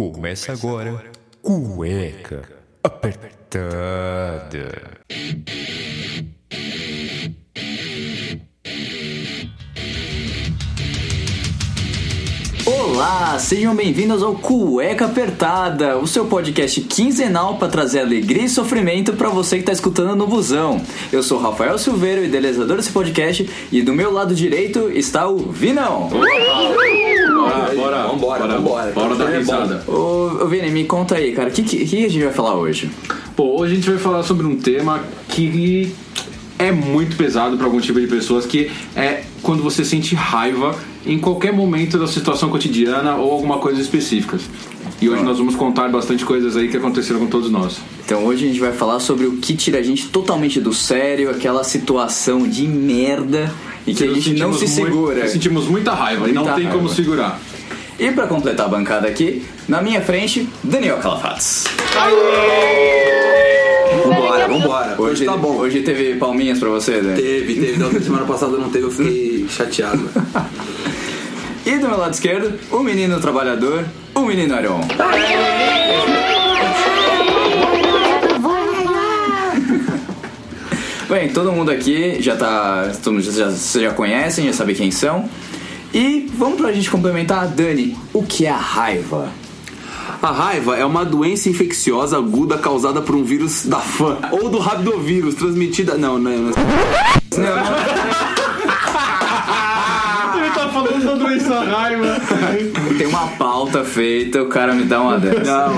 [0.00, 1.02] Começa agora,
[1.42, 2.40] cueca
[2.82, 3.60] apertada.
[12.64, 19.12] Olá, sejam bem-vindos ao Cueca Apertada, o seu podcast quinzenal para trazer alegria e sofrimento
[19.12, 20.80] para você que está escutando no busão.
[21.12, 26.08] Eu sou Rafael Silveiro, idealizador desse podcast, e do meu lado direito está o Vinão.
[28.16, 28.92] Bora, bora, Vambora, vambora.
[28.92, 29.84] Bora dar é risada.
[29.86, 32.54] Ô, ô Vini, me conta aí, cara, o que, que, que a gente vai falar
[32.54, 32.90] hoje?
[33.36, 35.92] Pô, hoje a gente vai falar sobre um tema que
[36.58, 41.18] é muito pesado para algum tipo de pessoas, que é quando você sente raiva em
[41.18, 44.38] qualquer momento da situação cotidiana ou alguma coisa específica.
[45.00, 47.78] E hoje nós vamos contar bastante coisas aí que aconteceram com todos nós.
[48.04, 51.30] Então hoje a gente vai falar sobre o que tira a gente totalmente do sério,
[51.30, 53.50] aquela situação de merda
[53.86, 55.26] e que a gente não se muito- segura.
[55.28, 56.94] sentimos muita raiva e não Muita tem como raiva.
[56.94, 57.40] segurar.
[58.00, 61.64] E pra completar a bancada aqui, na minha frente, Daniel Calafates.
[64.06, 64.94] Vambora, vambora.
[64.96, 65.56] Hoje, tá bom.
[65.56, 67.20] Hoje teve palminhas pra você, Dani?
[67.20, 67.78] Teve, teve.
[67.78, 70.08] Da outra semana passada não teve, eu fiquei chateado.
[71.66, 74.80] E do meu lado esquerdo, o menino trabalhador, o menino Aron.
[81.06, 82.92] Bem, todo mundo aqui já tá.
[83.04, 85.28] todo mundo Já, vocês já conhecem, já sabe quem são.
[85.92, 89.28] E vamos pra gente complementar, Dani, o que é a raiva?
[90.22, 94.58] A raiva é uma doença infecciosa aguda causada por um vírus da fã ou do
[94.58, 95.96] rabidovírus transmitida.
[95.96, 96.52] Não, não, não.
[97.32, 98.39] Ele tá
[100.70, 102.16] falando da doença raiva.
[102.96, 105.40] Tem uma pauta feita, o cara me dá uma dessa.
[105.40, 105.74] Não,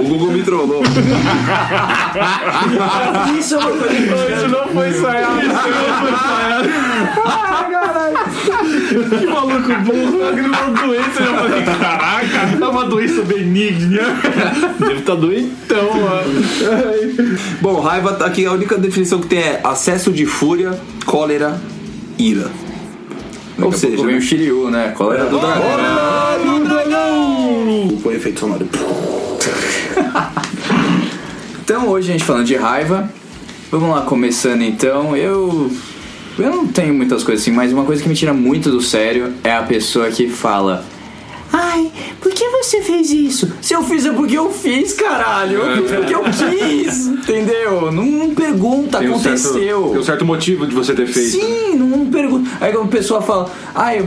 [0.00, 0.82] o Google me trollou.
[3.38, 5.40] Isso é uma coisa Isso não foi ensaiado.
[5.40, 6.68] Isso não foi ensaiado.
[9.18, 10.28] Que maluco burro.
[10.28, 11.22] Aquele uma doença.
[11.22, 14.02] Eu falei, caraca, é uma doença benigna.
[14.78, 16.44] Deve estar doentão, mano.
[17.60, 21.60] Bom, raiva tá aqui, a única definição que tem é acesso de fúria, cólera,
[22.18, 22.50] ira.
[23.58, 24.18] Ou seja, Vem né?
[24.18, 24.92] o Shiryu, né?
[24.96, 25.62] Cólera do dragão.
[28.02, 28.68] Põe efeito sonoro.
[31.64, 33.10] Então hoje a gente falando de raiva.
[33.70, 35.16] Vamos lá, começando então.
[35.16, 35.70] Eu.
[36.38, 39.32] Eu não tenho muitas coisas assim, mas uma coisa que me tira muito do sério
[39.42, 40.84] é a pessoa que fala.
[41.52, 41.90] Ai,
[42.20, 43.52] por que você fez isso?
[43.60, 45.58] Se eu fiz é porque eu fiz, caralho.
[45.58, 47.92] Eu fiz porque eu quis, entendeu?
[47.92, 49.88] Não, não pergunta, Tem um, certo, aconteceu.
[49.90, 51.30] tem um certo motivo de você ter feito.
[51.30, 52.50] Sim, não, não pergunta.
[52.60, 54.04] Aí quando a pessoa fala, ai,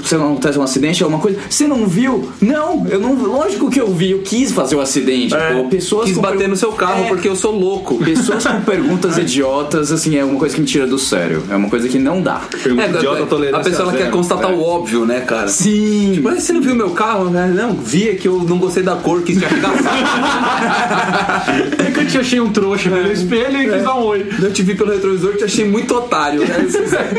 [0.00, 2.30] você não acontece um acidente, alguma coisa, você não viu?
[2.40, 3.14] Não, eu não.
[3.14, 5.34] Lógico que eu vi, eu quis fazer o acidente.
[5.34, 7.08] Pô, pessoas Quis bater no seu carro É.
[7.08, 7.96] porque eu sou louco.
[7.98, 11.42] Pessoas com perguntas idiotas, assim, é uma coisa que me tira do sério.
[11.50, 12.40] É uma coisa que não dá.
[12.62, 14.04] Pergunta É, idiota, a- a pessoa ela zero.
[14.04, 14.54] quer constatar É.
[14.54, 15.48] o óbvio, né, cara?
[15.48, 16.20] Sim!
[16.22, 17.52] Mas você não viu meu carro, né?
[17.54, 19.94] Não, via que eu não gostei da cor, quis te arregaçar.
[21.78, 24.26] É que eu te achei um trouxa pelo espelho e quis dar um oi.
[24.42, 26.66] eu te vi pelo retrovisor e te achei muito otário, né?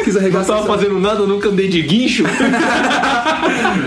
[0.04, 0.58] Quis Não arregaçar.
[0.58, 2.24] tava fazendo nada, eu nunca andei de guincho.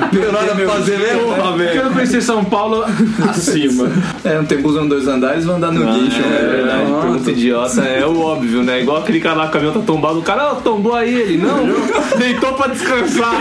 [0.01, 1.34] Não tem nada pra fazer mesmo.
[1.34, 1.73] Porra, velho.
[1.73, 2.85] Quero conhecer São Paulo
[3.29, 3.91] acima.
[4.25, 6.21] É, não tem busão dois andares, vão andar no guincho.
[6.21, 7.00] É verdade, né?
[7.00, 8.81] pergunta idiota, é o óbvio, né?
[8.81, 11.39] Igual aquele cara lá que o caminhão tá tombado, o cara ah, tombou aí ele,
[11.39, 11.67] não,
[12.19, 13.35] deitou pra descansar.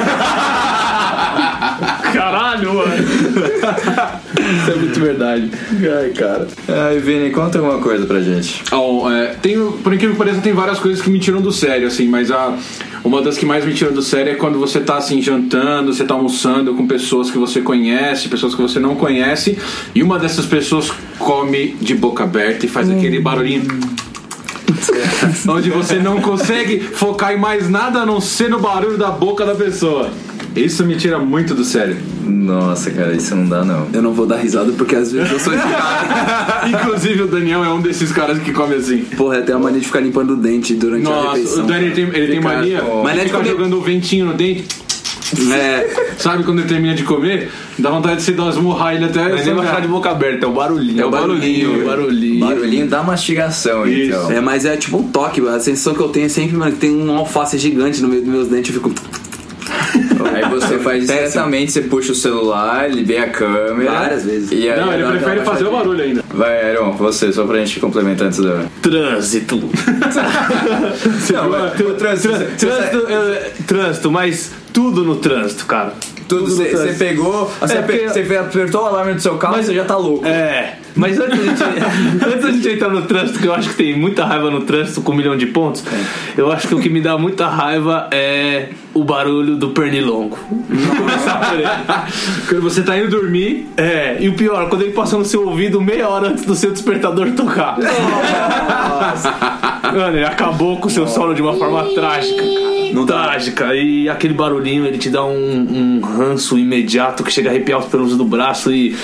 [2.17, 2.93] Caralho, mano.
[2.97, 5.51] Isso é muito verdade.
[5.99, 6.47] Ai, cara.
[6.67, 8.63] Ai, Vini, conta alguma coisa pra gente.
[8.71, 11.87] Bom, é, tem, por incrível que pareça, tem várias coisas que me tiram do sério,
[11.87, 12.57] assim, mas a,
[13.03, 16.03] uma das que mais me tiram do sério é quando você tá assim, jantando, você
[16.03, 19.57] tá almoçando com pessoas que você conhece, pessoas que você não conhece,
[19.93, 23.67] e uma dessas pessoas come de boca aberta e faz aquele barulhinho.
[25.47, 29.45] Onde você não consegue focar em mais nada a não ser no barulho da boca
[29.45, 30.09] da pessoa.
[30.57, 31.95] Isso me tira muito do sério.
[32.25, 33.87] Nossa, cara, isso não dá não.
[33.93, 36.63] Eu não vou dar risada porque às vezes eu sou esse cara.
[36.69, 38.99] Inclusive o Daniel é um desses caras que come assim.
[39.17, 41.63] Porra, tenho a mania de ficar limpando o dente durante a Nossa, refeição.
[41.63, 43.81] o Dani ele tem, ele tem Fica- mania de Mania de ficar comer- jogando o
[43.81, 44.65] ventinho no dente.
[45.53, 45.87] É,
[46.17, 47.49] Sabe quando ele termina de comer?
[47.77, 49.27] Dá vontade de você dar umas murrar ele até.
[49.27, 51.01] Não é nem vai ficar de boca aberta, é o barulhinho.
[51.01, 51.81] É o barulhinho.
[51.81, 52.39] o barulhinho.
[52.45, 54.07] Barulhinho da mastigação, Isso.
[54.07, 54.31] então.
[54.31, 55.41] é, mas é tipo um toque.
[55.47, 58.21] A sensação que eu tenho é sempre, mano, que tem um alface gigante no meio
[58.21, 58.73] dos meus dentes.
[58.73, 58.95] Eu fico.
[60.33, 61.17] Aí você faz Péssimo.
[61.19, 63.91] diretamente, você puxa o celular, ele vê a câmera.
[63.91, 64.51] Várias vezes.
[64.51, 65.71] E aí Não, ele dá aquela prefere fazer o baixadinha.
[65.79, 66.23] barulho ainda.
[66.33, 68.63] Vai, Aaron, você, só pra gente complementar antes da.
[68.81, 69.57] Trânsito.
[71.33, 72.33] Não, mas o trânsito.
[72.33, 75.93] você- Trânsito, é, trânsito, mas tudo no trânsito, cara.
[76.27, 76.99] Tudo, no você, trânsito.
[76.99, 79.85] pegou, você, É, pe- porque- você apertou o alarme do seu carro, Mas- você já
[79.85, 80.25] tá louco.
[80.25, 81.63] É, Mas antes da, gente,
[82.25, 85.01] antes da gente entrar no trânsito, que eu acho que tem muita raiva no trânsito
[85.01, 85.83] com um milhão de pontos,
[86.37, 90.37] eu acho que o que me dá muita raiva é o barulho do pernilongo.
[90.49, 91.67] Vamos começar por ele.
[92.49, 95.79] Quando você tá indo dormir, É, e o pior, quando ele passa no seu ouvido
[95.79, 97.77] meia hora antes do seu despertador tocar.
[99.83, 102.66] Mano, ele acabou com o seu sono de uma forma trágica, cara.
[103.05, 103.75] Trágica.
[103.75, 107.85] E aquele barulhinho, ele te dá um, um ranço imediato que chega a arrepiar os
[107.85, 108.95] pelos do braço e.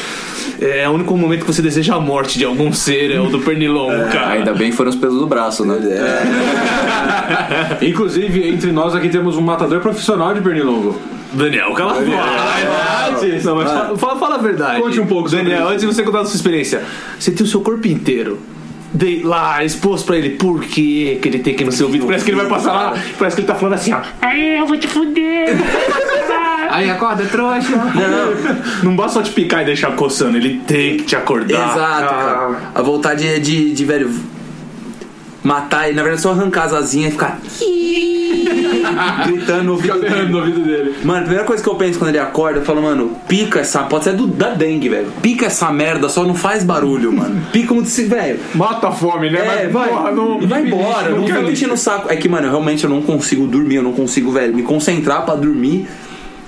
[0.62, 3.40] É o único momento que você deseja a morte de algum ser, é o do
[3.40, 4.34] pernilongo, cara.
[4.34, 5.78] Ainda bem que foram os pelos do braço, né?
[7.82, 10.98] inclusive entre nós aqui temos um matador profissional de pernilongo.
[11.34, 12.18] Daniel, cala a boca.
[13.44, 14.82] Não, mas fala, fala, fala a verdade.
[14.82, 16.84] Conte um pouco Daniel, antes de você contar a sua experiência,
[17.20, 18.40] você tem o seu corpo inteiro.
[18.94, 22.06] De, lá, exposto pra ele, por que ele tem que ir no seu ouvido?
[22.06, 24.02] Parece que ele vai passar lá, parece que ele tá falando assim, ó.
[24.22, 25.50] Aí eu vou te fuder.
[26.74, 27.70] Aí acorda, trouxa.
[28.82, 31.72] Não basta só te picar e deixar coçando, ele tem que te acordar.
[31.72, 32.58] Exato, cara.
[32.74, 34.12] A vontade é de, de, velho,
[35.44, 35.96] matar ele.
[35.96, 37.40] Na verdade, só arrancar as asinhas e ficar.
[39.26, 40.30] gritando no ouvido dele.
[40.30, 40.96] no ouvido dele.
[41.04, 43.84] Mano, a primeira coisa que eu penso quando ele acorda, eu falo, mano, pica essa.
[43.84, 45.08] Pode ser do, da dengue, velho.
[45.22, 47.42] Pica essa merda, só não faz barulho, mano.
[47.52, 48.40] Pica como se, velho.
[48.56, 49.64] Mata a fome, né?
[49.64, 52.12] É, vai, porra, não- e vai embora, não fica enchendo o saco.
[52.12, 55.24] É que, mano, eu realmente eu não consigo dormir, eu não consigo, velho, me concentrar
[55.26, 55.88] pra dormir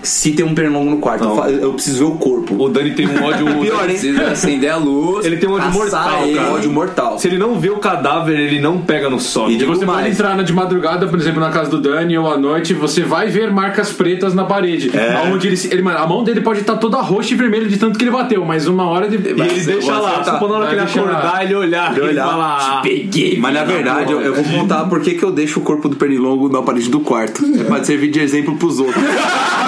[0.06, 1.24] se tem um pernilongo no quarto.
[1.26, 2.56] Eu, eu preciso ver o corpo.
[2.64, 3.46] O Dani tem um ódio.
[3.60, 3.88] Pior, hein?
[3.90, 5.26] Precisa acender a luz.
[5.26, 6.36] Ele tem um ódio mortal, ele.
[6.38, 6.54] cara.
[6.54, 7.20] ódio mortal.
[7.20, 9.52] Se ele não vê o cadáver, ele não pega no sono.
[9.52, 10.14] E você pode mais.
[10.14, 13.28] entrar na de madrugada, por exemplo, na casa do Dani ou à noite, você vai
[13.28, 14.92] ver marcas pretas na parede.
[15.32, 18.04] Onde ele, ele, a mão dele pode estar toda roxa e vermelha de tanto que
[18.04, 19.18] ele bateu, mas uma hora ele.
[19.18, 22.28] E ele deixa lá, só pra na hora que ele acordar, ele olhar, ele olhar.
[22.28, 23.38] fala, "Ah, Peguei.
[23.40, 25.96] Mas na verdade, eu, eu vou contar por que que eu deixo o corpo do
[25.96, 27.44] pernilongo na parede do quarto.
[27.60, 28.96] É pra servir de exemplo pros outros.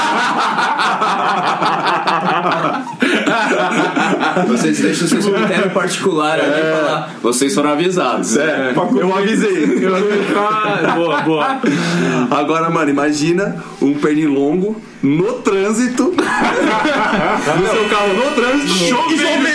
[4.47, 7.15] Vocês deixam o seu cemitério particular ali e falar.
[7.21, 8.37] Vocês foram avisados.
[8.37, 9.87] É, eu avisei.
[10.35, 11.59] Ah, boa, boa.
[12.31, 16.13] Agora, mano, imagina um pernilongo no trânsito.
[16.13, 18.73] no seu carro no trânsito.
[18.73, 19.47] Chovendo.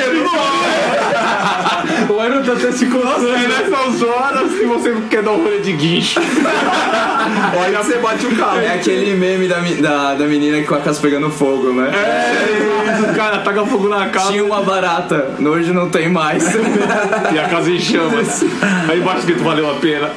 [2.09, 3.29] O Iron tá até se coçando.
[3.29, 6.21] É nessas horas que você quer dar um rolê de guincho.
[7.59, 8.61] Olha, você bate o carro.
[8.61, 11.91] É aquele meme da, da, da menina com a casa pegando fogo, né?
[11.95, 16.45] É, o cara taca fogo na casa Tinha uma barata, hoje não tem mais.
[17.33, 18.45] e a casa em chamas.
[18.89, 20.11] Aí embaixo escrito valeu a pena.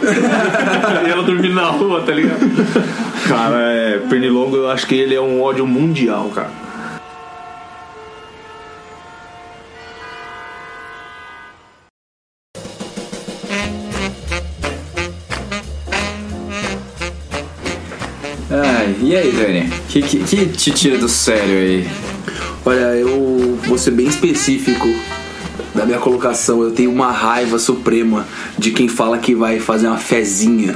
[1.06, 2.40] e ela dormindo na rua, tá ligado?
[3.28, 4.00] Cara, é.
[4.10, 6.65] Pernilongo, eu acho que ele é um ódio mundial, cara.
[19.06, 19.70] E aí, Dani?
[19.90, 21.88] Que, que, que te tira do sério aí?
[22.66, 24.88] Olha, eu vou ser bem específico
[25.76, 26.64] da minha colocação.
[26.64, 28.26] Eu tenho uma raiva suprema
[28.58, 30.74] de quem fala que vai fazer uma fezinha.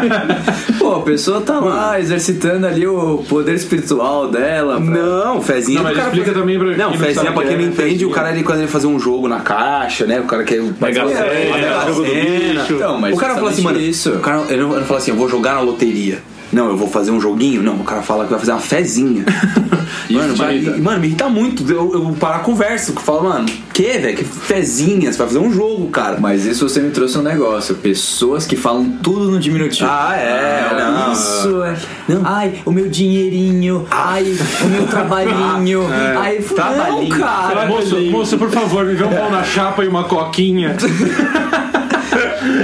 [0.78, 4.80] Pô, a pessoa tá lá exercitando ali o poder espiritual dela.
[4.80, 7.32] pra- Não, fezinha Não, é mas cara explica fazer- também pra Não, quem não fezinha
[7.32, 8.08] pra o que quem não é entende, fezinha.
[8.08, 10.20] o cara ele, quando ele fazer um jogo na caixa, né?
[10.20, 10.62] O cara quer.
[10.62, 12.74] Mega Sena, Mega jogo do bicho.
[12.74, 14.10] Então, mas o cara fala assim, mano, isso.
[14.10, 16.22] O cara ele não, ele não fala assim, eu vou jogar na loteria.
[16.52, 17.62] Não, eu vou fazer um joguinho.
[17.62, 19.24] Não, o cara fala que vai fazer uma fezinha.
[20.10, 20.78] mano, te mas- irrita.
[20.78, 21.70] mano, me irrita muito.
[21.70, 22.90] Eu, eu parar a conversa.
[22.92, 24.16] Eu falo, mano, que, velho?
[24.16, 25.12] Que fezinha?
[25.12, 26.18] Você vai fazer um jogo, cara.
[26.18, 27.74] Mas isso você me trouxe um negócio.
[27.76, 29.88] Pessoas que falam tudo no diminutivo.
[29.90, 31.12] Ah, é, não.
[31.12, 31.76] Isso é.
[32.08, 32.22] Não.
[32.24, 33.86] Ai, o meu dinheirinho.
[33.90, 35.86] Ai, o meu trabalhinho.
[36.18, 37.18] Ai, não, Trabalhinho.
[37.18, 37.66] cara.
[37.66, 40.76] Moço, moço, por favor, me vê um pão na chapa e uma coquinha.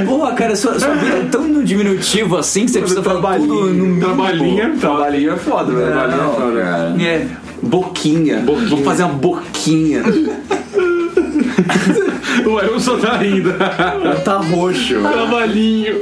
[0.06, 3.54] Porra, cara, sua, sua vida é tão no diminutivo assim que você precisa falar tudo
[3.66, 4.00] no mínimo.
[4.00, 5.86] Trabalhinha, Trabalhinho é foda, velho.
[5.92, 6.62] Trabalhinho é foda.
[6.62, 7.02] cara.
[7.02, 7.26] É,
[7.62, 8.38] boquinha.
[8.40, 8.68] Boquinha.
[8.68, 10.02] Vou fazer uma boquinha.
[12.46, 13.52] O Elson tá rindo.
[14.24, 15.00] Tá roxo.
[15.00, 15.94] Trabalhinho.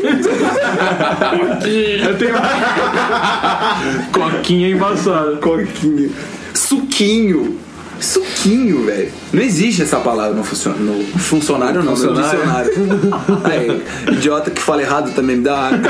[2.05, 2.35] Eu tenho.
[4.13, 5.37] Coquinha embaçada.
[5.37, 6.11] Coquinha.
[6.55, 7.59] Suquinho.
[8.01, 9.11] Suquinho, velho.
[9.33, 12.39] Não existe essa palavra no, funcio- no funcionário, não, Funcionário.
[12.41, 13.15] no dicionário.
[13.45, 13.83] Aí,
[14.15, 15.89] idiota que fala errado também me dá raiva.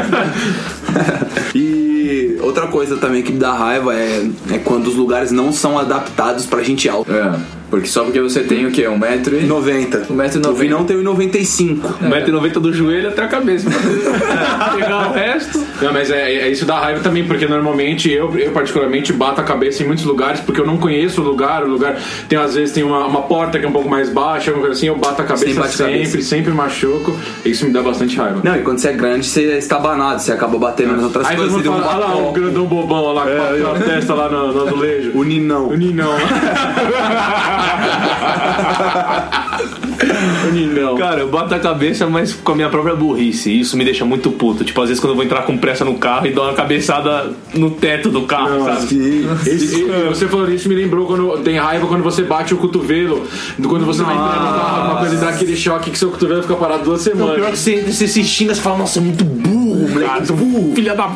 [1.54, 5.78] e outra coisa também que me dá raiva é, é quando os lugares não são
[5.78, 7.12] adaptados pra gente alta.
[7.12, 7.34] É,
[7.75, 8.87] porque só porque você tem o quê?
[8.87, 9.45] Um metro e...
[9.47, 10.07] 90.
[10.09, 10.49] 1,90m.
[10.49, 11.81] O Vinão tem 1,95.
[12.04, 13.69] 1,90m do joelho até a cabeça.
[14.76, 15.59] Pegar o resto.
[15.83, 19.45] Não, mas é, é isso dá raiva também, porque normalmente eu, eu particularmente bato a
[19.45, 21.97] cabeça em muitos lugares, porque eu não conheço o lugar, o lugar
[22.28, 24.78] tem às vezes tem uma, uma porta que é um pouco mais baixa, alguma coisa
[24.78, 26.21] assim, eu bato a cabeça Sempre sempre, cabeça.
[26.23, 28.38] sempre machuco, e isso me dá bastante raiva.
[28.45, 31.37] Não, e quando você é grande, você é estabanado, você acaba batendo nas outras Aí
[31.37, 31.52] coisas.
[31.57, 34.52] Você fala, olha lá o grandão bobão lá, com a- com a testa lá no,
[34.52, 35.11] no azulejo.
[35.14, 35.69] O Ninão.
[35.71, 36.14] O Ninão.
[40.75, 40.97] Não.
[40.97, 43.50] Cara, eu bato a cabeça, mas com a minha própria burrice.
[43.50, 44.64] E Isso me deixa muito puto.
[44.64, 47.33] Tipo, às vezes quando eu vou entrar com pressa no carro e dou uma cabeçada
[47.54, 48.87] no teto do carro, sabe?
[48.87, 52.56] Que- Esse- e você falando isso me lembrou quando tem raiva quando você bate o
[52.56, 53.26] cotovelo.
[53.66, 56.54] Quando você vai entrar no carro, uma coisa dá aquele choque que seu cotovelo fica
[56.56, 57.35] parado duas Não, semanas.
[57.37, 60.75] pior que você, você se xinga, você fala, nossa, é muito burro, moleque.
[60.75, 61.11] Filha da.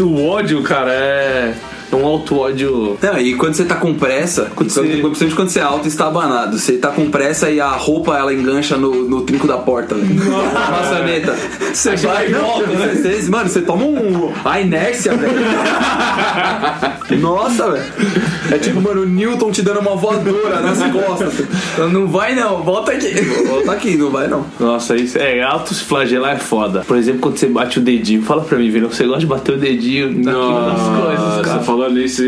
[0.00, 1.54] O ódio, cara, é.
[1.94, 2.98] É um auto-ódio.
[3.00, 5.88] Não, e quando você tá com pressa, quando você- principalmente quando você é alto e
[5.88, 9.56] está abanado, você tá com pressa e a roupa ela engancha no, no trinco da
[9.58, 10.14] porta, velho.
[10.70, 11.36] Maçaneta.
[11.72, 12.94] Você vai e volta, né?
[12.94, 14.32] Você- Mano, você toma um.
[14.44, 15.34] A inércia, velho.
[17.20, 17.84] Nossa, velho.
[18.50, 21.34] É tipo, mano, o Newton te dando uma voadora nas costas.
[21.72, 23.12] Então não vai não, volta aqui.
[23.46, 24.44] Volta aqui, não vai não.
[24.58, 26.82] Nossa, isso é auto se flagelar é foda.
[26.86, 29.54] Por exemplo, quando você bate o dedinho, fala pra mim, Vila, você gosta de bater
[29.54, 31.60] o dedinho naquilo das coisas, cara.
[31.84, 32.22] Falando isso,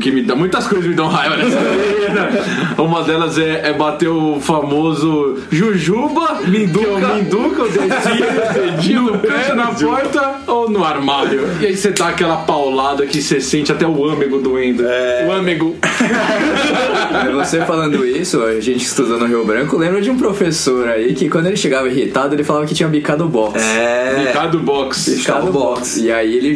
[0.00, 2.82] que me dá muitas coisas me dão raiva nessa vida.
[2.82, 9.54] Uma delas é, é bater o famoso Jujuba, Minduca, Minduca o dedinho, dedinho no pé,
[9.54, 11.48] na porta ou no armário.
[11.60, 14.84] E aí você dá aquela paulada que você sente até o âmego doendo.
[14.84, 15.32] O
[17.34, 21.28] Você falando isso, a gente estudando no Rio Branco, lembra de um professor aí que
[21.28, 23.62] quando ele chegava irritado, ele falava que tinha bicado o box.
[23.62, 24.24] É.
[24.26, 25.14] Ricardo Box.
[25.18, 26.00] Bicado o box.
[26.00, 26.54] E aí ele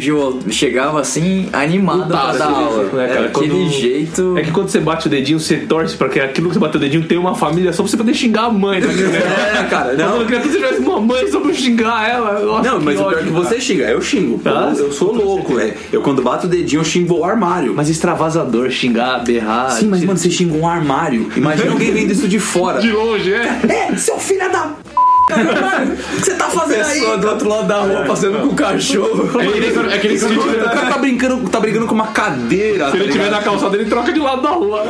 [0.51, 2.83] chegava assim, animado pra dar aula.
[2.93, 3.21] né, cara?
[3.29, 4.37] Daquele Quando- jeito.
[4.37, 6.77] É que quando você bate o dedinho, você torce pra que aquilo que você bateu
[6.77, 8.81] o dedinho tenha uma família só pra você poder xingar a mãe.
[8.81, 8.87] Tá?
[9.59, 10.09] É, cara, Não.
[10.09, 10.21] não.
[10.21, 12.39] Eu queria que você tivesse uma mãe só pra eu xingar ela.
[12.39, 13.43] Nossa, Não, mas o pior é que cara.
[13.43, 14.41] você xinga, eu xingo.
[14.45, 15.73] Ah, eu sou louco, velho.
[15.91, 17.73] Eu quando bato o dedinho, eu xingo o armário.
[17.75, 19.71] Mas extravasador, xingar, berrar.
[19.71, 21.31] Sim, mas mano, você xinga um armário.
[21.35, 22.79] Imagina alguém vendo isso de fora.
[22.79, 23.91] De longe, é?
[23.91, 24.89] É, seu filho da p.
[24.95, 26.99] Mano, o que você tá fazendo aí?
[26.99, 29.29] Pessoa do outro lado da rua passando com o cachorro.
[29.39, 32.85] É é que quando O cara tá brincando, tá brigando com uma cadeira.
[32.85, 33.39] Se tá ele tiver ligado?
[33.39, 34.83] na calçada, ele troca de lado da rua.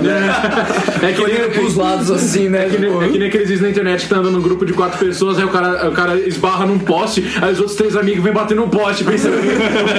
[1.02, 2.66] É que nem Olhando pros lados assim, né?
[2.66, 4.66] É que, nem, é que nem aqueles vídeos na internet que tá andando num grupo
[4.66, 7.96] de quatro pessoas, aí o cara, o cara esbarra num poste, aí os outros três
[7.96, 9.48] amigos vêm bater no poste, pensando que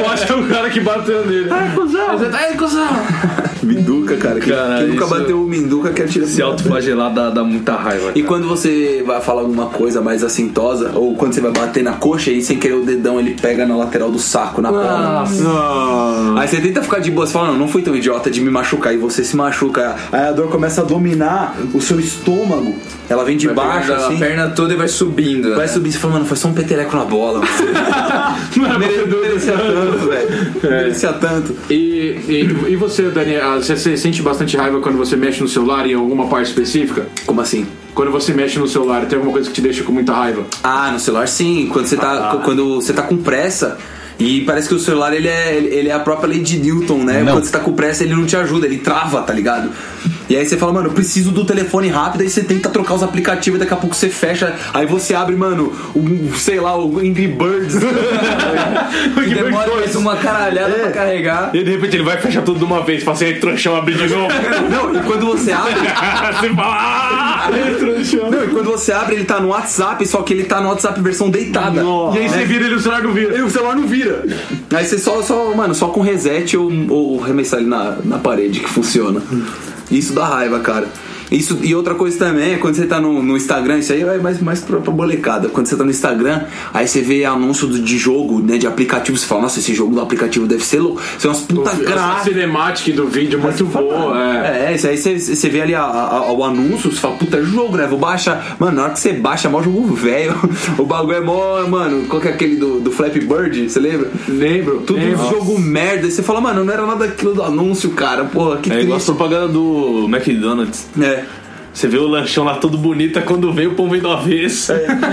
[0.00, 1.48] o poste é o cara que bateu nele.
[1.50, 2.06] Ai, cuzão!
[2.32, 2.88] Ai, cuzão!
[3.62, 4.40] Minduca, cara.
[4.40, 7.74] Quem, Cara, quem nunca isso- bateu o Minduca quer tirar Se autoflagelar dá, dá muita
[7.74, 8.12] raiva.
[8.14, 11.92] E quando você vai falar alguma coisa mais assintosa, ou quando você vai bater na
[11.92, 16.40] coxa e sem querer o dedão ele pega na lateral do saco, na Ah, cola.
[16.40, 18.50] Aí você tenta ficar de boa, você fala, não, não fui tão idiota de me
[18.50, 19.96] machucar, e você se machuca.
[20.12, 22.74] Aí a dor começa a dominar o seu estômago.
[23.08, 24.16] Ela vem de Vai baixo, assim.
[24.16, 25.50] a perna toda e vai subindo.
[25.50, 25.72] Vai né?
[25.72, 27.50] subir e você fala, mano, foi só um peteleco na bola, mano.
[28.56, 28.78] Não
[29.20, 30.52] merecia tanto, velho.
[30.62, 31.56] Não merecia tanto.
[31.68, 31.74] E,
[32.28, 35.94] e, e você, Daniel, você, você sente bastante raiva quando você mexe no celular em
[35.94, 37.06] alguma parte específica?
[37.26, 37.66] Como assim?
[37.94, 40.44] Quando você mexe no celular, tem alguma coisa que te deixa com muita raiva?
[40.62, 41.68] Ah, no celular sim.
[41.72, 43.78] Quando você tá, quando você tá com pressa.
[44.18, 47.22] E parece que o celular ele é, ele é a própria lei de Newton, né?
[47.22, 47.32] Não.
[47.32, 49.70] Quando você tá com pressa, ele não te ajuda, ele trava, tá ligado?
[50.30, 53.02] E aí você fala, mano, eu preciso do telefone rápido, aí você tenta trocar os
[53.02, 57.26] aplicativos, daqui a pouco você fecha, aí você abre, mano, o, sei lá, o Angry
[57.26, 57.74] Birds.
[59.30, 61.50] Que demora mais uma caralhada pra carregar.
[61.54, 64.08] E de repente ele vai fechar tudo de uma vez, pra ser trouxão abrir de
[64.08, 64.28] novo.
[64.70, 65.74] não, e quando você abre.
[66.40, 67.50] você fala, ah.
[67.50, 71.00] Não, e quando você abre, ele tá no WhatsApp, só que ele tá no WhatsApp
[71.00, 71.82] versão deitada.
[72.14, 73.36] E aí você vira ele o celular não vira.
[73.36, 74.24] E o celular não vira.
[74.72, 78.60] Aí você só, só mano, só com reset ou, ou remessar ele na, na parede
[78.60, 79.20] que funciona.
[79.90, 80.88] Isso dá raiva, cara.
[81.30, 84.18] Isso, e outra coisa também é quando você tá no, no Instagram, isso aí é
[84.18, 85.48] mais, mais pra, pra bolecada.
[85.48, 86.42] Quando você tá no Instagram,
[86.74, 88.58] aí você vê anúncio do- de jogo, né?
[88.58, 91.00] De aplicativo, você fala, nossa, esse jogo do aplicativo deve ser louco.
[91.16, 92.24] Isso é umas puta A gráficas.
[92.24, 94.18] cinemática do vídeo é muito boa.
[94.46, 94.72] É.
[94.72, 97.42] É, isso aí você, você vê ali a- a- o anúncio, você fala, puta, é
[97.42, 97.86] jogo, né?
[97.86, 98.56] Vou baixar.
[98.58, 100.34] Mano, na hora que você baixa, é mó jogo velho.
[100.78, 104.10] O bagulho é mó, mano, qual que é aquele do, do Flappy Bird, você lembra?
[104.28, 104.82] Lembro.
[104.86, 105.28] Tudo lembro.
[105.28, 106.06] jogo merda.
[106.06, 108.24] E você fala, mano, não era nada aquilo do anúncio, cara.
[108.24, 109.06] Porra, que É igual a triste.
[109.14, 110.86] propaganda do McDonald's.
[111.00, 111.19] É.
[111.72, 114.72] Você vê o lanchão lá todo bonito, aí quando vem o pão vem do avesso.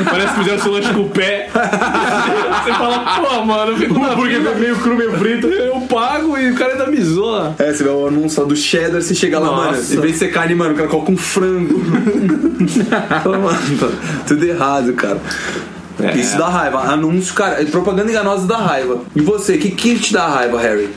[0.09, 1.49] Parece que fizeram seu lanche com o pé.
[1.53, 5.47] Você fala, pô, mano, eu fico O hambúrguer fila, meio cru, meio frito.
[5.47, 7.55] eu pago e o cara ainda me zoa.
[7.59, 9.95] É, você vê o anúncio do cheddar, você chega lá, mano, Nossa.
[9.95, 11.79] em vez de ser carne, mano, o cara coloca um frango.
[13.23, 13.87] Fala, mano, tá
[14.27, 15.19] tudo errado, cara.
[15.99, 16.17] É.
[16.17, 16.79] Isso dá raiva.
[16.81, 19.01] Anúncio, cara, propaganda enganosa dá raiva.
[19.15, 20.89] E você, o que, que te dá raiva, Harry?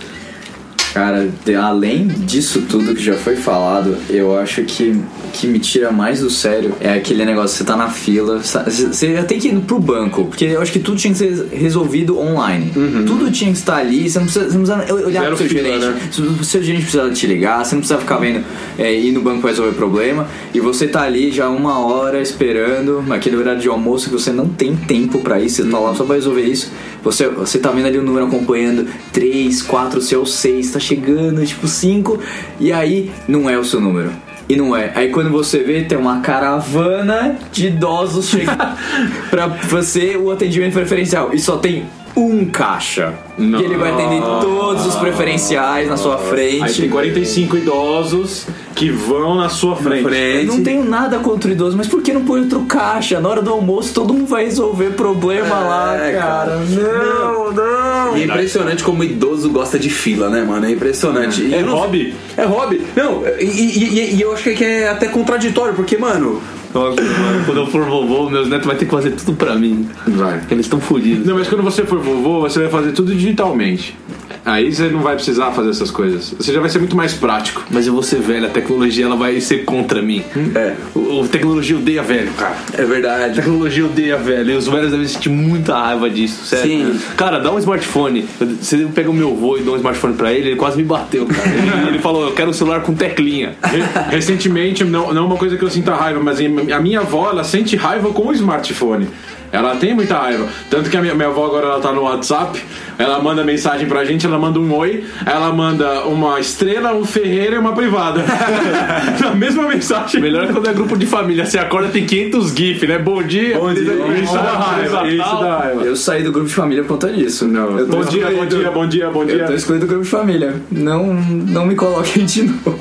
[0.93, 1.29] Cara,
[1.63, 5.01] além disso tudo que já foi falado, eu acho que
[5.33, 9.23] que me tira mais do sério é aquele negócio, você tá na fila, você já
[9.23, 12.73] tem que ir pro banco, porque eu acho que tudo tinha que ser resolvido online.
[13.07, 15.49] Tudo tinha que estar ali, você não precisa, você não precisa olhar Zero pro seu
[15.49, 16.21] fila, gerente.
[16.21, 16.31] né?
[16.41, 18.45] O seu gerente precisa te ligar, você não precisa ficar vendo,
[18.79, 23.05] é, ir no banco pra resolver problema, e você tá ali já uma hora esperando,
[23.11, 26.05] aquele horário de almoço que você não tem tempo pra isso, você tá lá só
[26.05, 26.73] pra resolver isso.
[27.03, 31.69] Você, você tá vendo ali o número acompanhando 3, 4, seu 6, tá chegando, tipo
[31.69, 32.19] 5,
[32.59, 34.11] e aí não é o seu número.
[34.49, 34.91] E não é.
[34.97, 38.77] Aí quando você vê, tem uma caravana de idosos chegando
[39.31, 41.33] pra você o atendimento preferencial.
[41.33, 41.85] E só tem
[42.27, 43.15] um caixa.
[43.39, 46.89] E ele vai atender todos os preferenciais na sua Aí tem frente.
[46.89, 50.47] 45 idosos que vão na sua frente.
[50.47, 53.21] Eu não tenho nada contra o idoso, mas por que não põe outro caixa?
[53.21, 56.50] Na hora do almoço todo mundo vai resolver problema lá, É, cara.
[56.53, 56.57] cara.
[56.59, 58.17] Não, não.
[58.17, 60.67] E é impressionante como idoso gosta de fila, né, mano?
[60.67, 61.53] É impressionante.
[61.55, 62.15] É não- hobby?
[62.37, 62.83] É hobby.
[62.97, 66.41] Não, e, e- e- e eu acho que é até contraditório, porque, mano,
[66.73, 69.89] Quando eu for vovô, meus netos vai ter que fazer tudo pra mim.
[70.07, 70.41] Vai.
[70.50, 71.27] Eles estão fodidos.
[71.27, 73.97] Não, mas quando você for vovô, você vai fazer tudo digitalmente.
[74.45, 76.35] Aí você não vai precisar fazer essas coisas.
[76.39, 77.62] Você já vai ser muito mais prático.
[77.71, 80.25] Mas eu vou ser velho, a tecnologia ela vai ser contra mim.
[80.55, 80.75] É.
[80.95, 82.57] O, o- tecnologia odeia velho, cara.
[82.73, 83.35] é A verdade.
[83.35, 84.50] tecnologia odeia velho.
[84.53, 86.71] E os velhos devem sentir muita raiva disso, sério.
[86.95, 87.00] Sim.
[87.17, 88.25] Cara, dá um smartphone.
[88.61, 91.27] Você pega o meu avô e dá um smartphone pra ele, ele quase me bateu,
[91.27, 91.49] cara.
[91.49, 93.55] Ele, ele falou, eu quero um celular com teclinha.
[93.62, 96.41] Re- Recentemente, não, não é uma coisa que eu sinta raiva, mas
[96.73, 99.09] a minha avó, ela sente raiva com o smartphone.
[99.52, 100.47] Ela tem muita raiva.
[100.71, 102.62] Tanto que a minha, minha avó agora ela tá no WhatsApp,
[102.97, 107.57] ela manda mensagem pra gente, ela manda um oi, ela manda uma estrela, um ferreira
[107.57, 108.25] e uma privada.
[109.21, 110.21] Na mesma mensagem.
[110.21, 111.45] Melhor é quando é grupo de família.
[111.45, 112.99] Você acorda, tem 500 GIF, né?
[112.99, 113.59] Bom dia.
[113.59, 115.83] Bom dia, isso dá aniversário, raiva, isso dá raiva.
[115.83, 117.49] Eu saí do grupo de família por conta disso.
[117.49, 117.76] Não.
[117.76, 119.57] Eu tô Bom dia, bom dia, bom dia, bom Eu tô dia.
[119.57, 120.55] excluído do grupo de família.
[120.71, 122.79] Não, não me coloquem de novo.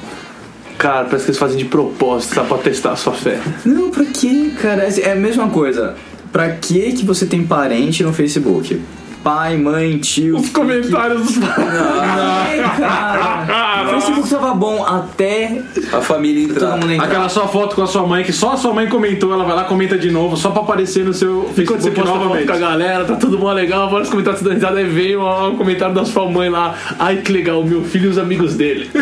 [0.80, 3.38] Cara, parece que eles fazem de propósito, só pra testar a sua fé.
[3.66, 4.84] Não, pra quê, cara?
[4.84, 5.96] É a mesma coisa.
[6.32, 8.82] Pra que que você tem parente no Facebook?
[9.24, 10.38] Pai, mãe, tio.
[10.38, 13.86] Os comentários dos Ai, cara.
[13.86, 15.62] O Facebook tava bom até
[15.92, 16.78] A família todo entrar.
[16.78, 17.06] mundo entrar.
[17.06, 19.56] Aquela sua foto com a sua mãe, que só a sua mãe comentou, ela vai
[19.58, 22.48] lá comenta de novo, só pra aparecer no seu E quando você posta foto novamente.
[22.48, 25.94] com a galera, tá tudo mó legal, vários comentários da risada, aí veio um comentário
[25.94, 26.76] da sua mãe lá.
[26.98, 28.90] Ai, que legal, meu filho e os amigos dele.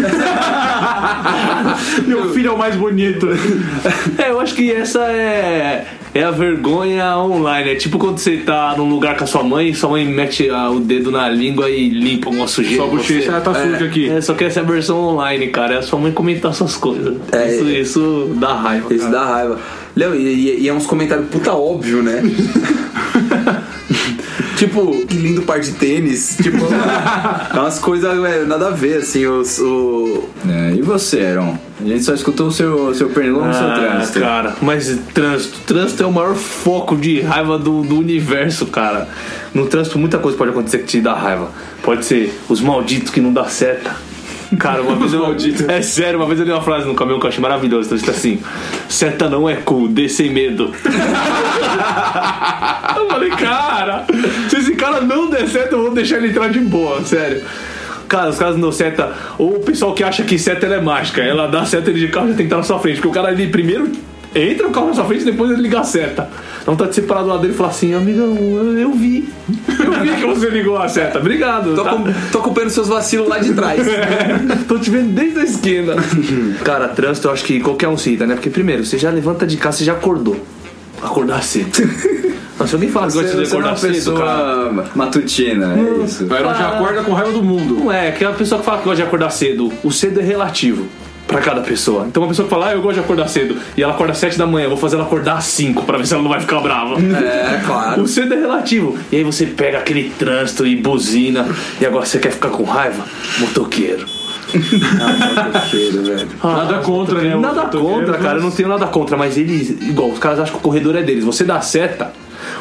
[2.07, 3.27] Meu filho é o mais bonito.
[4.17, 5.85] É, eu acho que essa é,
[6.17, 7.71] é a vergonha online.
[7.71, 10.69] É tipo quando você tá num lugar com a sua mãe, sua mãe mete ah,
[10.69, 12.83] o dedo na língua e limpa alguma sujeira.
[12.83, 13.13] Sua você.
[13.13, 14.09] bochecha tá suja aqui.
[14.09, 15.75] É, só que essa é a versão online, cara.
[15.75, 17.15] É a sua mãe comentar suas coisas.
[17.31, 17.53] É.
[17.53, 18.93] isso, isso dá raiva.
[18.93, 19.17] Isso cara.
[19.17, 19.59] dá raiva.
[19.95, 22.21] Léo, e, e- e é uns comentários puta óbvio, né?
[24.57, 26.37] tipo, que lindo par de tênis.
[26.41, 26.65] Tipo,
[27.53, 30.23] é umas coisas é, nada a ver, assim, os, o.
[30.47, 31.57] É, e você, Aaron?
[31.79, 34.19] A gente só escutou o seu, seu pernilongo e o seu Ah, trânsito.
[34.19, 35.59] cara, mas trânsito.
[35.67, 39.07] Trânsito é o maior foco de raiva do, do universo, cara.
[39.53, 41.51] No trânsito, muita coisa pode acontecer que te dá raiva.
[41.83, 43.91] Pode ser os malditos que não dá certo.
[44.57, 45.21] Cara, uma vez eu.
[45.21, 45.67] malditos.
[45.69, 47.85] É sério, uma vez eu li uma frase no caminhão que eu achei maravilhosa.
[47.85, 48.41] Então, está assim:
[48.89, 50.71] Seta não é cool, dê sem medo.
[52.97, 54.05] eu falei, cara,
[54.49, 57.43] se esse cara não der certo, eu vou deixar ele entrar de boa, sério.
[58.07, 59.11] Cara, os caras não dão seta.
[59.37, 61.21] Ou o pessoal que acha que seta ela é mágica.
[61.21, 62.95] Ela dá seta ele de carro já tem que estar na sua frente.
[62.95, 63.91] Porque o cara ali primeiro
[64.35, 66.29] entra o carro na sua frente e depois ele liga a seta.
[66.61, 68.35] Então tá de separar do lado dele e falar assim, amigão,
[68.77, 69.27] eu, vi.
[69.83, 71.17] Eu vi que você ligou a seta.
[71.19, 71.73] Obrigado.
[71.75, 71.91] Tô, tá?
[71.91, 73.81] com- tô acompanhando seus vacilos lá de trás.
[74.67, 75.95] Tô te vendo desde a esquina.
[76.63, 78.35] Cara, trânsito eu acho que qualquer um se irrita, né?
[78.35, 80.37] Porque primeiro, você já levanta de casa, você já acordou.
[81.01, 81.71] Acordar cedo.
[82.59, 84.85] Mas se alguém fala que gosta de não é acordar cedo, cara.
[84.95, 86.25] matutina, é isso.
[86.25, 87.75] O já acorda com raiva do mundo.
[87.75, 89.71] Não é, aquela pessoa que fala que gosta de acordar cedo.
[89.83, 90.87] O cedo é relativo
[91.27, 92.05] pra cada pessoa.
[92.07, 94.17] Então uma pessoa que fala, ah, eu gosto de acordar cedo, e ela acorda às
[94.17, 96.39] 7 da manhã, vou fazer ela acordar às 5 pra ver se ela não vai
[96.39, 96.95] ficar brava.
[96.99, 98.01] É, claro.
[98.07, 98.97] O cedo é relativo.
[99.11, 101.45] E aí você pega aquele trânsito e buzina,
[101.81, 103.03] e agora você quer ficar com raiva?
[103.39, 104.05] Motoqueiro.
[105.69, 106.27] Cheiro, velho.
[106.41, 107.35] Nada contra, né?
[107.35, 110.59] Nada contra, cara, eu não tenho nada contra, mas eles, igual, os caras acham que
[110.59, 111.25] o corredor é deles.
[111.25, 112.13] Você dá seta,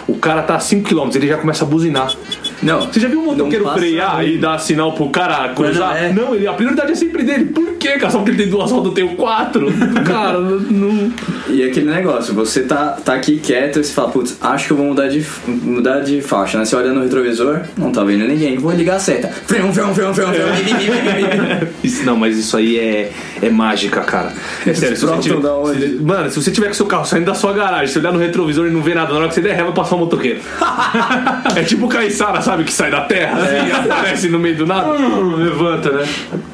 [0.07, 2.14] o cara tá a 5km, ele já começa a buzinar.
[2.62, 2.81] Não.
[2.83, 4.35] Você já viu um motoqueiro frear aí.
[4.35, 5.90] e dar sinal pro cara cruzar?
[5.90, 6.12] Não, é.
[6.12, 7.47] Não, ele, a prioridade é sempre dele.
[7.47, 8.11] Por quê, cara?
[8.11, 9.66] Só porque ele tem duas rodas, eu tenho quatro?
[10.07, 11.12] cara, não.
[11.49, 14.77] E aquele negócio, você tá, tá aqui quieto e você fala, putz, acho que eu
[14.77, 16.64] vou mudar de, mudar de faixa, né?
[16.64, 19.29] Você olha no retrovisor, não tá vendo ninguém, vou ligar a seta.
[19.29, 20.49] Freão, freão, freão, freão, freão.
[21.85, 24.33] Isso, não, mas isso aí é, é mágica, cara.
[24.66, 25.81] É sério, se você tiver, da onde?
[25.81, 28.19] se- Mano, se você tiver com seu carro saindo da sua garagem, você olhar no
[28.19, 30.40] retrovisor e não ver nada, na hora que você der ré, vai passar um motoqueiro.
[31.57, 32.65] é tipo o Caissara, sabe?
[32.65, 34.89] Que sai da terra assim, e aparece no meio do nada.
[34.95, 36.07] Hum, Levanta, né?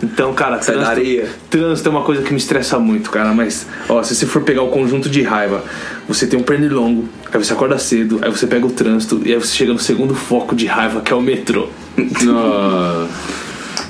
[0.03, 1.29] Então, cara, Sai da trânsito- areia.
[1.51, 3.33] Trânsito é uma coisa que me estressa muito, cara.
[3.33, 5.63] Mas, ó, se você for pegar o conjunto de raiva,
[6.09, 9.39] você tem um pernilongo, aí você acorda cedo, aí você pega o trânsito, e aí
[9.39, 11.69] você chega no segundo foco de raiva, que é o metrô.
[11.97, 13.09] Nossa.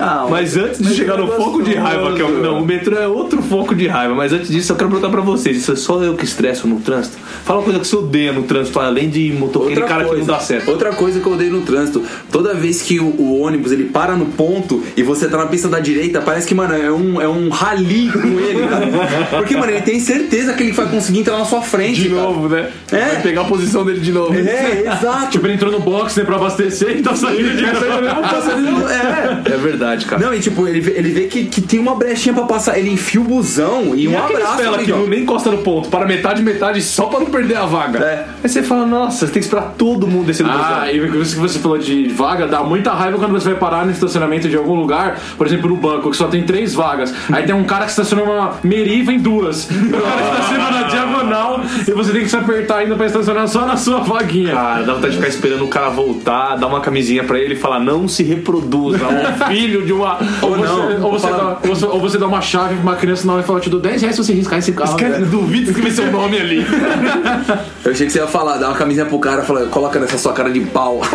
[0.03, 2.61] Ah, Mas antes de mas chegar no é foco de raiva, que é o, não,
[2.61, 4.15] o metrô é outro foco de raiva.
[4.15, 6.81] Mas antes disso, eu quero perguntar pra vocês: isso é só eu que estresso no
[6.81, 7.17] trânsito?
[7.45, 10.27] Fala uma coisa que você odeia no trânsito, além de motoqueiro e cara que não
[10.27, 10.71] dá certo.
[10.71, 14.15] outra coisa que eu odeio no trânsito, toda vez que o, o ônibus ele para
[14.15, 17.29] no ponto e você tá na pista da direita, parece que, mano, é um, é
[17.29, 18.87] um rally com ele, cara.
[19.38, 22.03] Porque, mano, ele tem certeza que ele vai conseguir entrar na sua frente.
[22.03, 22.23] De cara.
[22.23, 22.71] novo, né?
[22.91, 22.99] É.
[22.99, 24.35] Vai pegar a posição dele de novo.
[24.35, 25.33] É, exato.
[25.33, 27.65] Tipo, ele entrou no box, né, pra abastecer e tá saindo de
[28.93, 29.55] É.
[29.55, 30.24] É verdade, cara.
[30.24, 32.78] Não, e tipo, ele vê, ele vê que, que tem uma brechinha pra passar.
[32.78, 35.88] Ele enfia o busão e, E um abraço, fela que não nem encosta no ponto,
[35.88, 37.98] para metade, metade, só pra não perder a vaga.
[38.00, 38.26] É.
[38.42, 41.18] Aí você fala, nossa, você tem que esperar todo mundo descer do Ah, busão.
[41.18, 43.92] e isso que você falou de vaga, dá muita raiva quando você vai parar no
[43.92, 47.12] estacionamento de algum lugar, por exemplo, no banco, que só tem três vagas.
[47.31, 49.68] Aí tem um cara que estaciona uma meriva em duas.
[49.92, 53.66] O cara estaciona na diagonal e você tem que se apertar ainda pra estacionar só
[53.66, 54.52] na sua vaguinha.
[54.52, 57.57] Cara, dá vontade de ficar esperando o cara voltar, dar uma camisinha pra ele e
[57.57, 60.19] falar, não se reproduza, um filho de uma.
[60.43, 62.97] Ou, você, não, ou, você dá, ou, você, ou você dá uma chave pra uma
[62.97, 64.91] criança na hora e fala, eu te dou 10 reais se você riscar esse carro.
[64.91, 66.67] Esquece, velho." duvido escrever seu nome ali.
[67.85, 70.33] Eu achei que você ia falar, dá uma camisinha pro cara, fala, coloca nessa sua
[70.33, 71.01] cara de pau.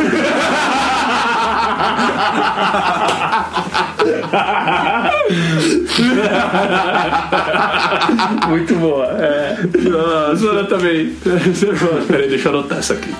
[8.50, 9.06] Muito boa.
[9.20, 9.58] É.
[10.32, 11.15] A Zona também.
[12.08, 13.13] Peraí, deixa eu anotar isso aqui.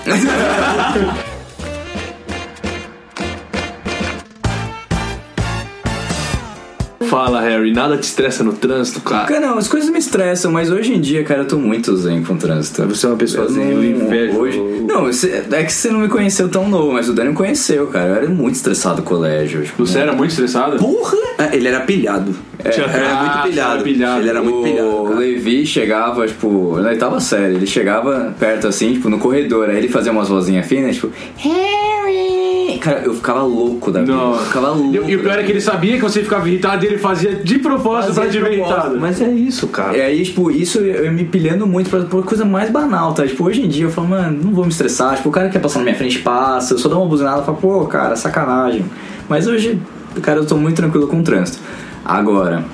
[7.18, 9.26] Fala, Harry, nada te estressa no trânsito, cara?
[9.26, 12.22] Cara, não, as coisas me estressam, mas hoje em dia, cara, eu tô muito zen
[12.22, 12.86] com o trânsito.
[12.86, 14.38] Você é uma pessoa Eu zen, não- eu invejo.
[14.38, 17.34] Hoje, não, você- é que você não me conheceu tão novo, mas o Dani me
[17.34, 18.10] conheceu, cara.
[18.10, 19.64] Eu era muito estressado no colégio.
[19.64, 20.76] Tipo, Você era muito estressado?
[20.78, 21.16] Porra!
[21.38, 22.32] É, ele era pilhado.
[22.70, 23.82] Tinha- Ele era Ah, muito pilhado.
[23.82, 24.20] pilhado.
[24.20, 24.88] Ele era muito pilhado.
[24.88, 25.14] O.
[25.18, 29.88] Levi chegava, tipo, na oitava série, ele chegava perto assim, tipo, no corredor, aí ele
[29.88, 32.37] fazia umas vozinhas finas, tipo, Harry!
[32.78, 34.12] Cara, eu ficava louco da vida.
[34.12, 34.34] Não.
[34.34, 35.08] Eu ficava louco.
[35.08, 37.34] E, e o pior é que ele sabia que você ficava irritado e ele fazia
[37.34, 38.98] de propósito Fazia pra te ver irritado.
[38.98, 39.96] Mas é isso, cara.
[39.96, 43.26] E aí, tipo, isso eu eu me pilhando muito pra, por coisa mais banal, tá?
[43.26, 45.16] Tipo, hoje em dia eu falo, mano, não vou me estressar.
[45.16, 47.42] Tipo, o cara que quer passar na minha frente passa, eu só dou uma buzinada
[47.42, 48.84] e falo, pô, cara, sacanagem.
[49.28, 49.80] Mas hoje,
[50.22, 51.58] cara, eu tô muito tranquilo com o trânsito.
[52.04, 52.64] Agora,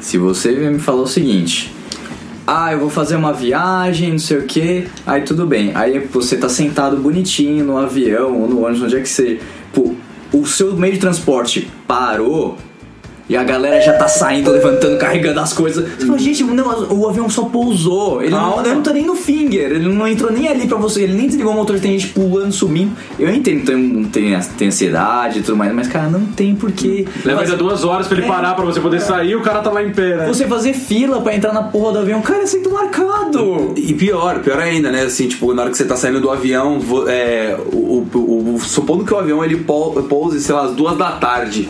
[0.00, 1.72] se você me falar o seguinte.
[2.46, 4.88] Ah, eu vou fazer uma viagem, não sei o que.
[5.06, 5.72] Aí tudo bem.
[5.74, 9.40] Aí você tá sentado bonitinho no avião ou no ônibus, onde é que você.
[9.72, 9.94] Pô,
[10.32, 12.58] o seu meio de transporte parou.
[13.32, 15.88] E a galera já tá saindo, levantando, carregando as coisas.
[15.98, 18.20] Você fala, gente, não, o avião só pousou.
[18.20, 21.02] Ele não, ele não tá nem no finger, ele não entrou nem ali pra você,
[21.04, 22.92] ele nem desligou o motor, tem gente pulando, subindo.
[23.18, 27.06] Eu entendo, tem, tem, tem ansiedade e tudo mais, mas cara, não tem porquê.
[27.24, 28.28] Leva ainda duas horas pra ele É.
[28.28, 30.26] parar pra você poder sair e o cara tá lá em pé, né?
[30.28, 33.72] Você fazer fila pra entrar na porra do avião, cara, é sendo marcado.
[33.76, 35.04] E pior, pior ainda, né?
[35.04, 39.04] Assim, tipo, na hora que você tá saindo do avião, é, o, o- o- supondo
[39.06, 41.68] que o avião ele pou- pouse, sei lá, às duas da tarde.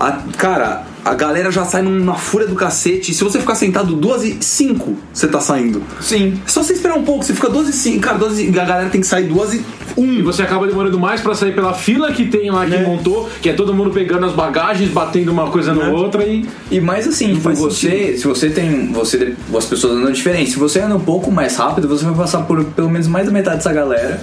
[0.00, 3.12] A- cara, a galera já sai numa fúria do cacete.
[3.12, 5.82] Se você ficar sentado duas e cinco, você tá saindo.
[6.00, 6.40] Sim.
[6.44, 8.00] É só você esperar um pouco, você fica duas e cinco.
[8.00, 9.62] Cara, duas e, a galera tem que sair duas e
[9.96, 10.22] E um.
[10.24, 13.52] você acaba demorando mais pra sair pela fila que tem lá que montou, que é
[13.52, 16.46] todo mundo pegando as bagagens, batendo uma coisa na outra e.
[16.70, 18.90] E mais assim, tipo, você, se você tem.
[18.92, 22.40] Você, as pessoas andando diferente, se você anda um pouco mais rápido, você vai passar
[22.44, 24.20] por pelo menos mais da metade dessa galera.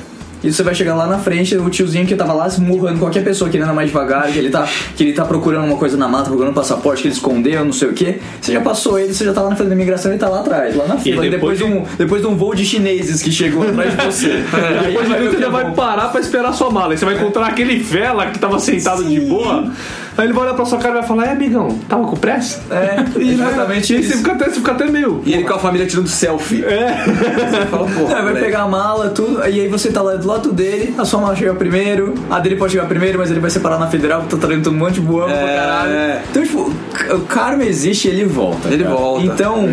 [0.47, 3.49] E você vai chegar lá na frente, o tiozinho que tava lá esmurrando qualquer pessoa
[3.49, 6.29] que anda mais devagar, que ele tá, que ele tá procurando uma coisa na mata,
[6.29, 8.21] procurando um passaporte que ele escondeu, não sei o que.
[8.39, 10.39] Você já passou ele, você já tá lá na fila da imigração e tá lá
[10.39, 11.25] atrás, lá na fila.
[11.25, 14.05] E depois, depois de um, depois de um voo de chineses que chegou atrás de
[14.05, 14.31] você.
[14.85, 16.93] Aí Depois vai de você é vai parar pra esperar a sua mala.
[16.93, 19.69] E você vai encontrar aquele fela que tava sentado de boa.
[20.17, 22.61] Aí ele vai olhar pra sua cara e vai falar: É, amigão, tava com pressa?
[22.71, 24.17] É, exatamente E aí você isso.
[24.19, 25.21] fica até, você fica até meio.
[25.25, 26.63] E ele com a família tirando selfie.
[26.65, 27.03] É.
[27.05, 28.17] Você fala, porra.
[28.17, 31.05] É, vai pegar a mala, tudo, e aí você tá lá do lado dele, a
[31.05, 34.21] sua mala chega primeiro, a dele pode chegar primeiro, mas ele vai separar na federal,
[34.21, 35.55] porque tá trazendo um monte de pra É.
[35.57, 36.21] caralho.
[36.31, 36.73] Então, tipo,
[37.15, 38.67] o karma existe ele volta.
[38.69, 38.95] Ele cara.
[38.95, 39.25] volta.
[39.25, 39.65] Então,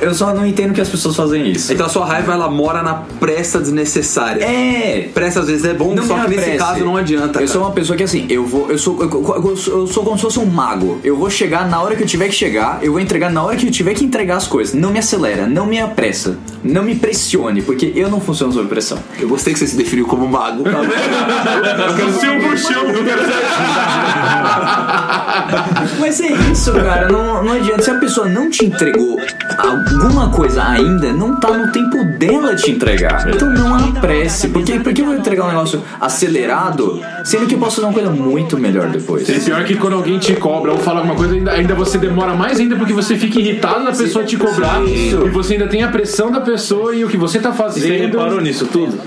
[0.00, 1.72] eu só não entendo que as pessoas fazem isso.
[1.72, 4.42] Então a sua raiva ela mora na pressa desnecessária.
[4.44, 5.08] É.
[5.12, 7.40] Pressa às vezes é bom, Não só me que nesse caso não adianta.
[7.40, 8.70] Eu sou uma pessoa que assim, eu vou.
[8.70, 11.00] Eu sou, eu, eu- eu sou- eu sou como se fosse um mago.
[11.02, 13.56] Eu vou chegar na hora que eu tiver que chegar, eu vou entregar na hora
[13.56, 14.74] que eu tiver que entregar as coisas.
[14.74, 18.98] Não me acelera, não me apressa, não me pressione, porque eu não funciono sob pressão.
[19.18, 20.64] Eu gostei que você se definiu como mago.
[20.64, 20.94] Tá vendo?
[21.84, 23.34] Eu quero ser um bruxão, eu quero ser.
[26.00, 27.08] Mas é isso, cara.
[27.08, 27.82] Não, não adianta.
[27.82, 29.18] Se a pessoa não te entregou
[29.58, 33.28] alguma coisa ainda, não tá no tempo dela te entregar.
[33.28, 34.48] Então não apresse.
[34.48, 38.10] Porque, porque eu vou entregar um negócio acelerado, sendo que eu posso fazer uma coisa
[38.10, 39.26] muito melhor depois.
[39.54, 42.58] Pior que quando alguém te cobra ou fala alguma coisa, ainda, ainda você demora mais
[42.58, 44.82] ainda porque você fica irritado da pessoa te cobrar.
[44.84, 45.26] Isso.
[45.26, 48.12] E você ainda tem a pressão da pessoa e o que você tá Você fazendo.
[48.12, 48.98] reparou nisso tudo?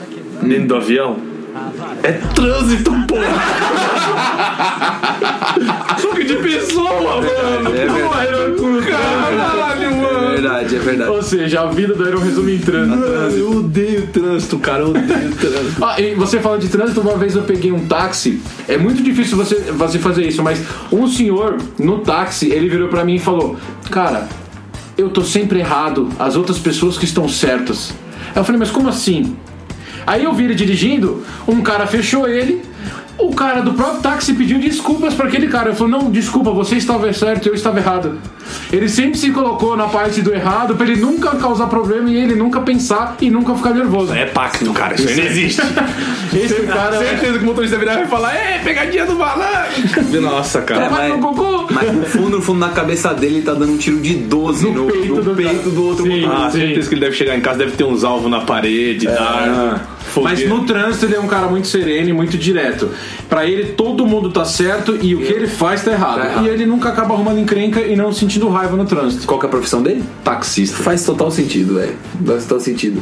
[0.42, 1.18] Dentro do avião?
[2.04, 3.24] É trânsito, porra!
[6.00, 7.70] Soco de pessoa, é mano.
[7.70, 8.62] É verdade.
[8.62, 8.88] Né?
[8.88, 10.28] Caralho, mano.
[10.28, 11.12] É verdade, é verdade.
[11.12, 12.98] Ou seja, a vida do Iron resume em trânsito.
[12.98, 14.82] Mano, eu odeio trânsito, cara.
[14.82, 15.86] Eu odeio trânsito.
[15.86, 18.42] ah, e você fala de trânsito, uma vez eu peguei um táxi.
[18.68, 23.04] É muito difícil você, você fazer isso, mas um senhor no táxi, ele virou pra
[23.04, 23.58] mim e falou:
[23.90, 24.28] Cara,
[24.98, 27.94] eu tô sempre errado, as outras pessoas que estão certas.
[28.30, 29.36] Aí eu falei, mas como assim?
[30.06, 32.62] Aí eu vi ele dirigindo, um cara fechou ele,
[33.20, 35.70] o cara do próprio táxi pediu desculpas pra aquele cara.
[35.70, 38.20] Ele falou: Não, desculpa, você estava certo, eu estava errado.
[38.72, 42.36] Ele sempre se colocou na parte do errado pra ele nunca causar problema e ele
[42.36, 44.14] nunca pensar e nunca ficar nervoso.
[44.14, 44.96] É pacto, cara.
[44.96, 45.62] Isso aí não existe.
[46.34, 50.22] Esse cara Certeza que o motorista virar e vai falar: É, pegadinha do malandro.
[50.22, 50.86] Nossa, cara.
[50.86, 51.68] É, mas- no cocô.
[51.72, 54.70] Mas no fundo, no fundo, na cabeça dele, ele tá dando um tiro de 12
[54.70, 55.80] no, no peito, do, cara.
[55.82, 56.22] outro Sim.
[56.22, 56.46] motorista.
[56.46, 56.60] Ah, Sim.
[56.60, 59.97] certeza que ele deve chegar em casa, deve ter uns alvos na parede, dar.
[60.24, 62.90] Mas no trânsito ele é um cara muito sereno e muito direto.
[63.38, 66.19] Pra ele todo mundo tá certo e o que ele faz tá errado.
[66.21, 66.45] Tá errado.
[66.45, 69.28] E ele nunca acaba arrumando encrenca e não sentindo raiva no trânsito.
[69.28, 70.04] Qual que é a profissão dele?
[70.23, 70.78] Taxista.
[70.82, 71.93] Faz total sentido, velho.
[72.26, 73.00] Faz total sentido.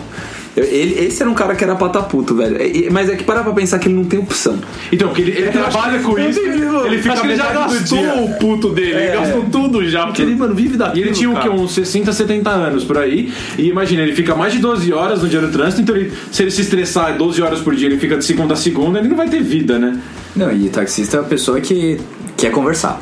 [0.57, 2.61] Eu- ele, esse era um cara que era pata puto, velho.
[2.61, 4.57] E- e- Mas é que parar pra pensar que ele não tem opção.
[4.91, 8.33] Então, porque ele, ele trabalha com isso, ele fica Acho que ele já gastou o
[8.37, 11.05] puto dele, ele gastou tudo já, porque ele, mano, vive E daquilo.
[11.07, 11.49] ele tinha o quê?
[11.49, 13.31] Uns 60, 70 anos por aí.
[13.57, 16.41] E imagina, ele fica mais de 12 horas no dia do trânsito, então ele- se
[16.43, 19.17] ele se estressar 12 horas por dia, ele fica de segunda a segunda, ele não
[19.17, 19.97] vai ter vida, né?
[20.35, 21.99] Não, e taxista é uma pessoa que
[22.35, 23.01] quer conversar.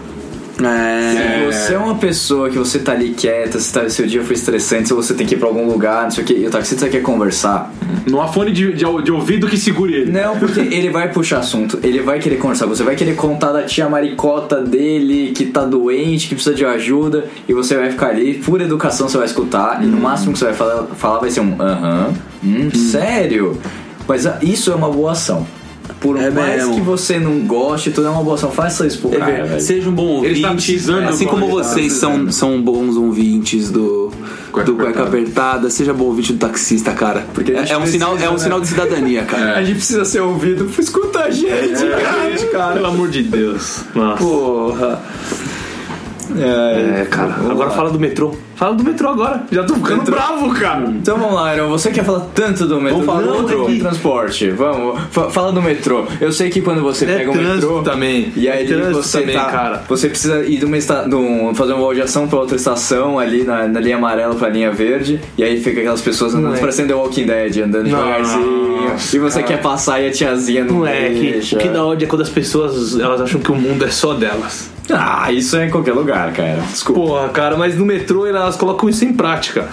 [0.61, 1.49] É.
[1.51, 4.35] Se você é uma pessoa que você tá ali quieta, se tá- seu dia foi
[4.35, 6.49] estressante, se você tem que ir pra algum lugar, não sei o que, e o
[6.51, 7.73] taxista quer conversar.
[8.05, 10.11] Não há fone de, de, de ouvido que segure ele.
[10.11, 13.63] Não, porque ele vai puxar assunto, ele vai querer conversar, você vai querer contar da
[13.63, 18.35] tia maricota dele que tá doente, que precisa de ajuda, e você vai ficar ali,
[18.35, 21.41] por educação você vai escutar, e no máximo que você vai falar, falar vai ser
[21.41, 23.57] um aham, hum, sério?
[24.07, 25.47] Mas ah, isso é uma boa ação.
[25.99, 26.75] Por É mais mesmo.
[26.75, 28.51] que você não goste, tudo é uma boa ação.
[28.51, 29.61] Faça isso pro cara, velho.
[29.61, 30.35] Seja um bom Ele ouvinte.
[30.37, 34.11] está precisando assim como tá vocês são, são bons ouvintes do,
[34.51, 35.07] Cueca do Cueca Apertada.
[35.17, 37.25] Apertada, seja bom ouvinte do taxista, cara.
[37.33, 38.39] Porque é, é um precisa, sinal, é um né?
[38.39, 39.57] sinal de cidadania, cara.
[39.57, 40.69] A gente precisa ser ouvido.
[40.79, 42.49] Escuta a gente, cara.
[42.51, 42.73] cara.
[42.75, 43.81] Pelo amor de Deus.
[43.93, 44.23] Nossa.
[44.23, 45.01] Porra.
[46.37, 47.35] É, cara.
[47.49, 48.33] Agora fala do metrô.
[48.55, 49.43] Fala do metrô agora.
[49.51, 50.85] Já tô ficando bravo, cara.
[50.87, 51.69] Então vamos lá, Aaron.
[51.69, 52.99] Você quer falar tanto do metrô?
[53.01, 53.65] Vamos falar do metrô.
[53.79, 54.49] transporte.
[54.51, 54.99] Vamos.
[55.11, 56.05] Fa- fala do metrô.
[56.21, 58.31] Eu sei que quando você É pega o metrô também.
[58.35, 59.83] e aí É você também, tá, cara.
[59.89, 63.43] você precisa ir de uma esta, de um- fazer uma baldeação pra outra estação ali
[63.43, 66.61] na, na linha amarela pra linha verde e aí fica aquelas pessoas andando Moleque.
[66.61, 68.73] parecendo The Walking Dead, andando Nossa, devagarzinho.
[69.13, 71.55] E você quer passar e a tiazinha não Moleque, deixa.
[71.55, 74.13] o que dá ódio é quando as pessoas elas acham que o mundo é só
[74.13, 74.71] delas.
[74.91, 76.59] Ah, isso é em qualquer lugar, cara.
[76.69, 76.99] Desculpa.
[76.99, 79.67] Porra, cara, mas no metrô elas colocam isso em prática.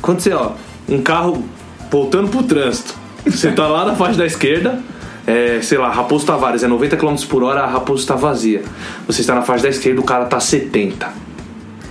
[0.00, 0.52] Quando você, ó,
[0.88, 1.44] um carro
[1.90, 2.94] voltando pro trânsito,
[3.24, 4.80] você tá lá na faixa da esquerda,
[5.26, 8.62] é, sei lá, Raposo Tavares é 90 km por hora, a Raposo tá vazia.
[9.06, 11.08] Você está na faixa da esquerda, o cara tá 70.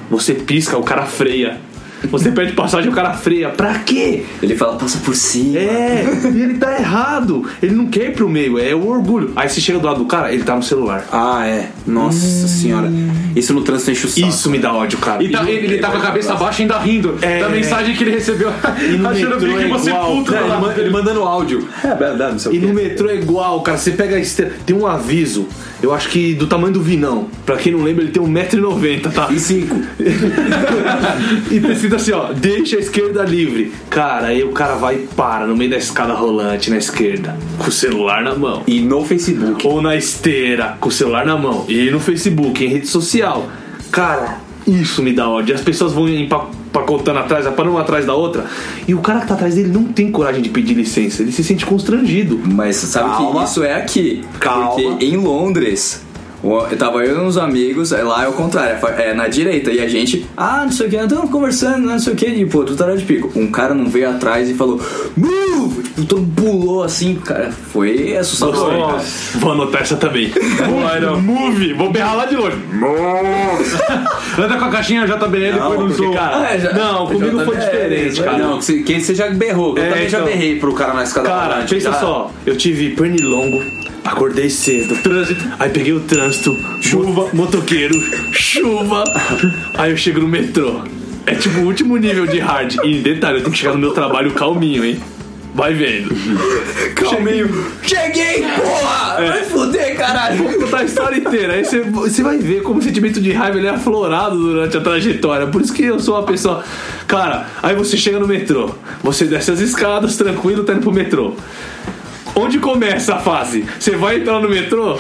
[0.09, 1.59] Você pisca, o cara freia.
[2.09, 3.49] Você pede passagem, o cara freia.
[3.49, 4.23] Pra quê?
[4.41, 5.57] Ele fala, passa por cima.
[5.59, 7.45] É, e ele tá errado.
[7.61, 9.31] Ele não quer ir pro meio, é o orgulho.
[9.35, 11.05] Aí você chega do lado do cara, ele tá no celular.
[11.11, 11.69] Ah, é.
[11.85, 12.91] Nossa senhora.
[13.35, 14.27] Isso no trânsito enche o saco.
[14.27, 15.23] Isso me dá ódio, cara.
[15.23, 17.39] E tá- ele, ele tá com a cabeça baixa ainda rindo É.
[17.39, 18.51] da mensagem que ele recebeu.
[18.81, 20.81] E no achando metrô bem que é você igual, puto cara, do ele dele.
[20.87, 21.67] Ele mandando áudio.
[21.83, 22.67] É verdade, não sei E o quê.
[22.67, 23.77] no metrô é igual, cara.
[23.77, 24.53] Você pega a esteira.
[24.65, 25.47] Tem um aviso,
[25.81, 27.27] eu acho que do tamanho do Vinão.
[27.45, 29.27] Pra quem não lembra, ele tem 1,90m, tá?
[29.31, 29.79] E cinco.
[31.51, 33.71] E tá escrito assim, ó, deixa a esquerda livre.
[33.89, 37.67] Cara, aí o cara vai e para no meio da escada rolante na esquerda, com
[37.67, 38.63] o celular na mão.
[38.67, 39.65] E no Facebook.
[39.67, 41.65] Ou na esteira, com o celular na mão.
[41.67, 43.47] E no Facebook, em rede social.
[43.91, 45.53] Cara, isso me dá ódio.
[45.55, 48.45] As pessoas vão empa- empacotando atrás, aparando uma atrás da outra.
[48.87, 51.21] E o cara que tá atrás dele não tem coragem de pedir licença.
[51.21, 52.39] Ele se sente constrangido.
[52.45, 53.43] Mas sabe Calma.
[53.43, 54.23] que isso é aqui.
[54.39, 54.69] Calma.
[54.75, 56.05] Porque em Londres,
[56.43, 59.71] eu tava eu e uns amigos, é lá é o contrário, é na direita.
[59.71, 62.45] E a gente, ah, não sei o que, estamos conversando, não sei o que, e
[62.45, 63.31] pô, tu tá de pico.
[63.35, 64.79] Um cara não veio atrás e falou,
[65.15, 65.83] move!
[65.83, 68.71] Tipo, todo pulou assim, cara, foi assustador.
[68.73, 70.29] Nossa, vou anotar essa também.
[70.67, 71.19] Vou Iron.
[71.21, 71.73] Move!
[71.73, 72.57] Vou berrar lá de longe.
[74.37, 76.13] Anda com a caixinha JBL Não, depois no porque, som.
[76.13, 78.37] cara, Ah, já- não, comigo já foi tá- diferente, é, cara.
[78.37, 79.77] Não, que você, já berrou.
[79.77, 80.29] Eu É, também já então.
[80.29, 83.61] berrei pro cara na escada Cara, pensa Já- só, eu tive pernilongo,
[84.03, 87.95] acordei cedo, trânsito, aí peguei o trânsito, chuva, motoqueiro,
[88.31, 89.03] chuva,
[89.77, 90.81] aí eu chego no metrô.
[91.25, 92.77] É tipo o último nível de hard.
[92.83, 94.99] E detalhe, eu tenho que chegar no meu trabalho calminho, hein?
[95.53, 96.09] Vai vendo.
[96.95, 97.71] Calminho.
[97.83, 99.17] Cheguei, porra!
[99.17, 100.37] Vai fuder, caralho!
[100.37, 101.53] Vou contar a história inteira.
[101.53, 104.81] Aí você, você vai ver como o sentimento de raiva ele é aflorado durante a
[104.81, 105.47] trajetória.
[105.47, 106.63] Por isso que eu sou uma pessoa.
[107.05, 111.35] Cara, aí você chega no metrô, você desce as escadas, tranquilo, tá indo pro metrô.
[112.35, 113.65] Onde começa a fase?
[113.79, 114.97] Você vai entrar no metrô?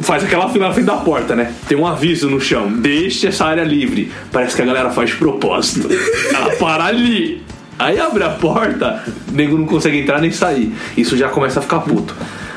[0.00, 1.52] faz aquela fila na frente da porta, né?
[1.68, 4.10] Tem um aviso no chão: deixe essa área livre.
[4.32, 5.88] Parece que a galera faz de propósito.
[6.34, 7.42] Ela para ali.
[7.78, 10.74] Aí abre a porta, o nego não consegue entrar nem sair.
[10.96, 12.14] Isso já começa a ficar puto.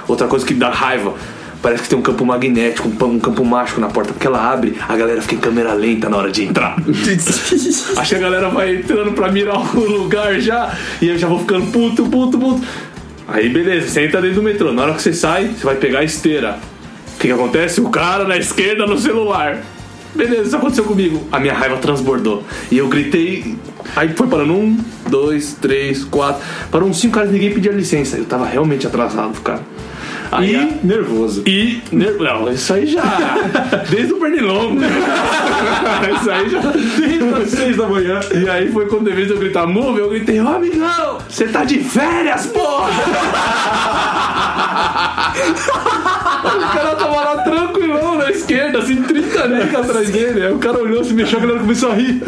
[0.07, 1.13] Outra coisa que dá raiva.
[1.61, 4.97] Parece que tem um campo magnético, um campo mágico na porta, porque ela abre, a
[4.97, 6.75] galera fica em câmera lenta na hora de entrar.
[7.95, 11.39] Acho que a galera vai entrando pra mirar o lugar já, e eu já vou
[11.39, 12.61] ficando puto, puto, puto.
[13.27, 14.73] Aí beleza, você entra dentro do metrô.
[14.73, 16.59] Na hora que você sai, você vai pegar a esteira.
[17.15, 17.79] O que, que acontece?
[17.79, 19.61] O cara na esquerda no celular.
[20.15, 21.27] Beleza, isso aconteceu comigo.
[21.31, 22.43] A minha raiva transbordou.
[22.71, 23.55] E eu gritei.
[23.95, 24.77] Aí foi parando um,
[25.09, 26.43] dois, três, quatro.
[26.69, 28.17] Parou uns cinco caras ninguém pedia licença.
[28.17, 29.61] Eu tava realmente atrasado, cara.
[30.37, 31.43] Aí, E nervoso.
[31.45, 31.81] e.
[31.91, 33.01] ner- Não, isso aí já.
[33.89, 34.79] Desde o pernilongo.
[36.19, 36.59] isso aí já.
[36.61, 38.19] Desde as seis da manhã.
[38.33, 41.63] E aí foi quando de vez eu gritar move, eu gritei, ô amigão, você tá
[41.63, 42.89] de férias, porra!
[46.43, 47.12] o cara tava
[48.33, 50.45] esquerda, assim, 30 nego atrás dele.
[50.45, 52.21] Aí o cara olhou, se mexeu, a galera começou a rir.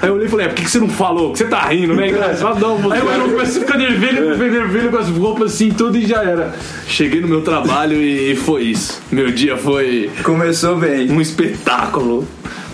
[0.00, 1.32] Aí eu olhei e falei, é, por que que você não falou?
[1.32, 2.08] Que você tá rindo, né?
[2.08, 2.96] Engraçadão, você.
[2.96, 6.22] Aí o cara começou a ficar nervoso, vermelho com as roupas assim, tudo e já
[6.22, 6.54] era.
[6.86, 9.00] Cheguei no meu trabalho e foi isso.
[9.10, 11.10] Meu dia foi Começou bem.
[11.10, 12.26] um espetáculo.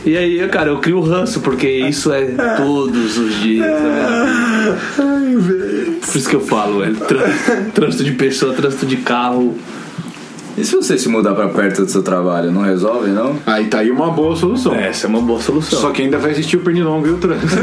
[0.05, 4.79] E aí, cara, eu crio ranço, porque isso é todos os dias vida.
[6.01, 6.97] Por isso que eu falo, velho.
[6.97, 9.57] Trânsito, trânsito de pessoa, trânsito de carro.
[10.59, 13.39] E se você se mudar pra perto do seu trabalho, não resolve, não?
[13.47, 14.75] Aí tá aí uma boa solução.
[14.75, 15.79] Essa é uma boa solução.
[15.79, 17.63] Só que ainda vai existir o pernilongo e o trânsito.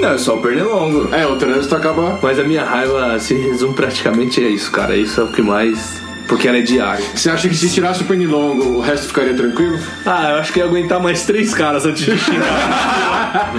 [0.00, 1.12] Não, é só o pernilongo.
[1.12, 2.18] é, o trânsito acaba.
[2.22, 4.96] Mas a minha raiva se resume praticamente a isso, cara.
[4.96, 6.00] Isso é o que mais.
[6.28, 7.04] Porque ela é diária.
[7.14, 9.78] Você acha que se tirasse o pernilongo, o resto ficaria tranquilo?
[10.04, 13.52] Ah, eu acho que ia aguentar mais três caras antes de xingar.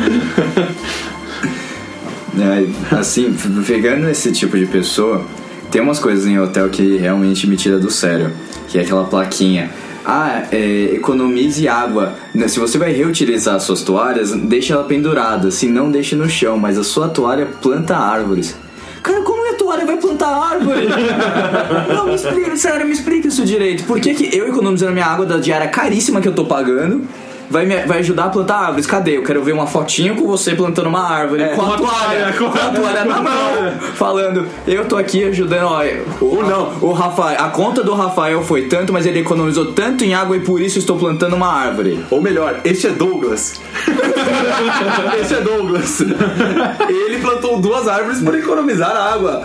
[2.39, 3.35] É, assim,
[3.67, 5.25] pegando esse tipo de pessoa,
[5.71, 8.31] tem umas coisas em hotel que realmente me tira do sério.
[8.67, 9.69] Que é aquela plaquinha.
[10.05, 12.15] Ah, é, economize água.
[12.33, 15.51] Né, Se você vai reutilizar as suas toalhas, deixe ela pendurada.
[15.51, 16.57] Se não, deixe no chão.
[16.57, 18.55] Mas a sua toalha planta árvores.
[19.01, 20.87] Cara, como a toalha vai plantar árvore?
[21.93, 23.83] não, me explica, sério, me explica isso direito.
[23.85, 27.07] Por que, que eu economizando minha água da diária caríssima que eu tô pagando
[27.49, 28.85] vai, me, vai ajudar a plantar árvores?
[28.85, 29.17] Cadê?
[29.17, 31.49] Eu quero ver uma fotinho com você plantando uma árvore.
[31.55, 33.71] com, a toalha, com a toalha na mão.
[33.95, 35.65] Falando, eu tô aqui ajudando.
[35.65, 35.83] Ó,
[36.23, 40.13] o, não, o Rafael, a conta do Rafael foi tanto, mas ele economizou tanto em
[40.13, 42.05] água e por isso estou plantando uma árvore.
[42.09, 43.59] Ou melhor, este é Douglas.
[45.21, 46.01] este é Douglas.
[46.89, 49.43] Ele plantou duas árvores por economizar água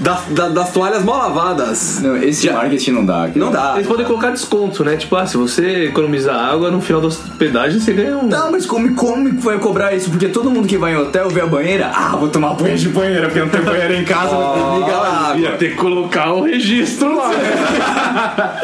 [0.00, 2.00] da- da- das toalhas mal lavadas.
[2.00, 3.28] Não, esse marketing não dá.
[3.34, 3.74] Não dá.
[3.76, 4.96] Eles podem colocar desconto, né?
[4.96, 8.26] Tipo, ah, se você economizar água, no final da hospedagem você ganha um.
[8.26, 10.10] Não, mas como, como que vai cobrar isso?
[10.10, 11.90] Porque todo mundo que vai em hotel vê a banheira.
[11.94, 15.36] Ah, vou tomar banho de banheira, porque não tem banheira em casa, vou ligar lá.
[15.36, 17.30] Ia ter que colocar o registro lá.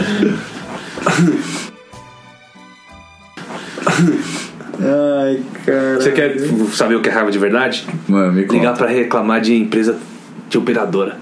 [4.79, 5.95] Ai, cara.
[6.01, 6.37] Você quer
[6.73, 7.87] saber o que é raiva de verdade?
[8.07, 8.55] Mano, me conta.
[8.55, 9.99] Ligar pra reclamar de empresa
[10.49, 11.17] de operadora.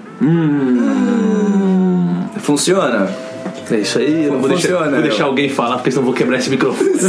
[2.39, 3.09] Funciona?
[3.71, 6.13] É isso aí, eu não vou, deixar, vou deixar alguém falar, porque senão eu vou
[6.13, 6.91] quebrar esse microfone.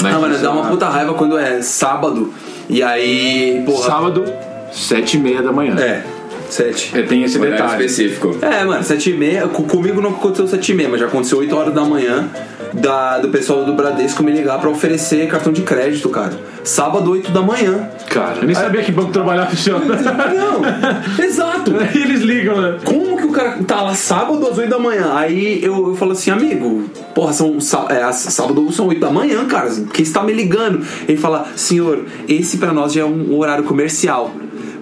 [0.00, 2.32] Ah, mano, dá uma puta raiva quando é sábado
[2.68, 3.82] e aí, porra.
[3.84, 4.24] Sábado,
[4.70, 5.74] sete e meia da manhã.
[5.76, 6.04] É,
[6.50, 6.96] sete.
[6.98, 7.84] É, tem esse Horário detalhe.
[7.86, 8.36] específico.
[8.42, 9.46] É, mano, sete e meia.
[9.48, 12.28] co- Comigo não aconteceu sete e meia, mas já aconteceu 8 horas da manhã
[12.72, 16.32] da, do pessoal do Bradesco me ligar pra oferecer cartão de crédito, cara.
[16.64, 17.88] Sábado, 8 da manhã.
[18.10, 19.84] Cara, Eu nem sabia que banco trabalhar funciona.
[19.84, 21.72] Não, exato.
[21.78, 22.76] Aí eles ligam, né?
[22.84, 25.12] Como que o cara tá lá sábado às 8 da manhã?
[25.14, 26.84] Aí eu, eu falo assim, amigo,
[27.14, 27.56] porra, são
[27.88, 29.70] é, sábado são 8 da manhã, cara.
[29.92, 30.84] Quem está me ligando?
[31.08, 34.30] Ele fala, senhor, esse pra nós já é um horário comercial.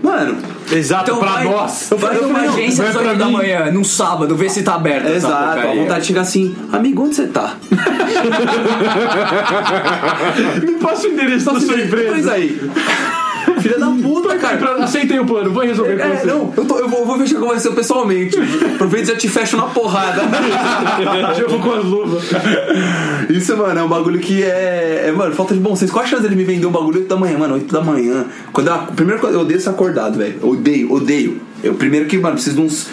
[0.03, 0.37] Mano,
[0.71, 1.89] Exato, Então pra vai, nós.
[1.97, 4.75] vai numa não, agência vai às pra 8 da manhã, num sábado, vê se tá
[4.75, 5.07] aberto.
[5.09, 5.81] exato, a porcaria.
[5.83, 7.55] vontade de chegar assim, amigo, onde você tá?
[10.63, 12.33] Me passa o endereço da sua Pois empresa.
[12.33, 12.61] aí.
[14.57, 14.85] Cara.
[14.85, 16.27] Aceitei o plano, vou resolver com É, você.
[16.27, 18.37] não, eu, tô- eu vou, eu vou fechar com você pessoalmente.
[18.75, 20.23] Aproveita e já te fecho na porrada.
[21.39, 22.25] Eu vou com as luvas.
[23.29, 25.05] Isso, mano, é um bagulho que é.
[25.07, 25.93] é, mano, falta de bom senso.
[25.93, 27.55] Qual a chance dele me vender um bagulho 8 da manhã, mano?
[27.55, 28.25] 8 da manhã.
[28.53, 30.37] Quando eu, primeiro, eu odeio ser acordado, velho.
[30.43, 31.41] Odeio, odeio.
[31.63, 32.89] Eu primeiro que, mano, preciso de uns.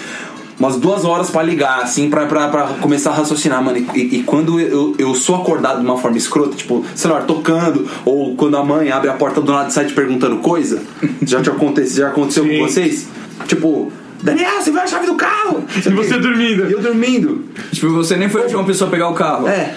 [0.60, 3.78] Umas duas horas pra ligar, assim, pra, pra, pra começar a raciocinar, mano.
[3.96, 8.36] E, e- quando eu, eu sou acordado de uma forma escrota, tipo, celular tocando, ou
[8.36, 10.82] quando a mãe abre a porta do lado do site perguntando coisa,
[11.26, 12.60] já te aconteceu, já aconteceu Sim.
[12.60, 13.08] com vocês?
[13.48, 13.92] Tipo,
[14.22, 15.66] Daniel, você viu a chave do carro?
[15.76, 16.70] E você dormindo.
[16.70, 17.46] E eu dormindo.
[17.72, 19.48] Tipo, você nem foi a última pessoa a pegar o carro.
[19.48, 19.74] É.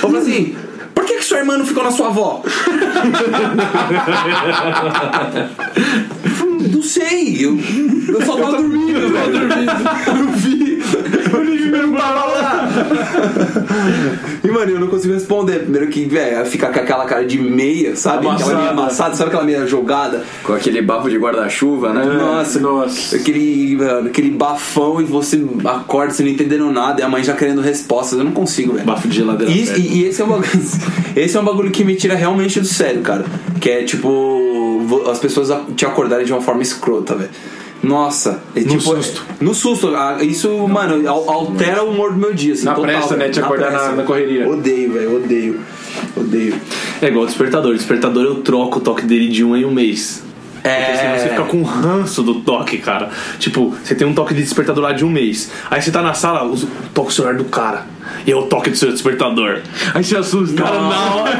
[0.00, 0.54] Falei assim,
[0.94, 2.42] por que, que sua irmã não ficou na sua avó?
[6.68, 7.58] Eu não sei, eu,
[8.08, 8.98] eu só tava dormindo.
[9.00, 10.78] Eu não vi.
[11.34, 12.68] O Liv não tava lá.
[14.44, 15.60] E, mano, eu não consigo responder.
[15.60, 18.18] Primeiro que, velho, fica com aquela cara de meia, sabe?
[18.26, 18.56] Aquela Amassada.
[18.58, 20.22] meia amassada, sabe aquela meia jogada?
[20.42, 22.04] Com aquele barro de guarda-chuva, né?
[22.04, 23.16] Nossa, nossa.
[23.16, 27.34] Aquele, mano, aquele bafão e você acorda, você não entendendo nada, e a mãe já
[27.34, 28.18] querendo respostas.
[28.18, 28.86] Eu não consigo, velho.
[28.86, 29.52] Bafo de geladeira.
[29.52, 30.48] E, e- e esse é um bagulho.
[31.16, 33.24] esse é um bagulho que me tira realmente do sério, cara.
[33.60, 34.56] Que é tipo.
[35.10, 37.30] As pessoas te acordarem de uma forma escrota, velho.
[37.82, 39.22] Nossa, é, tipo, susto.
[39.40, 39.94] No susto.
[39.94, 42.54] ah, Isso, mano, al- altera o humor do meu dia.
[42.54, 43.92] Assim, Na total, pressa, né, te acordar na- pressa.
[43.94, 44.48] na correria.
[44.48, 45.60] Odeio, velho, odeio.
[46.16, 46.54] Odeio.
[47.00, 47.70] É igual o despertador.
[47.72, 50.24] O despertador eu troco o toque dele de um em um mês.
[50.60, 53.10] Porque senão você fica com ranço do toque, cara.
[53.38, 55.50] Tipo, você tem um toque de despertador lá de um mês.
[55.70, 57.86] Aí você tá na sala, usa- toca o celular do cara.
[58.26, 59.60] E é o toque do seu despertador.
[59.94, 60.62] Aí você assusta.
[60.62, 61.38] Cara, na hora.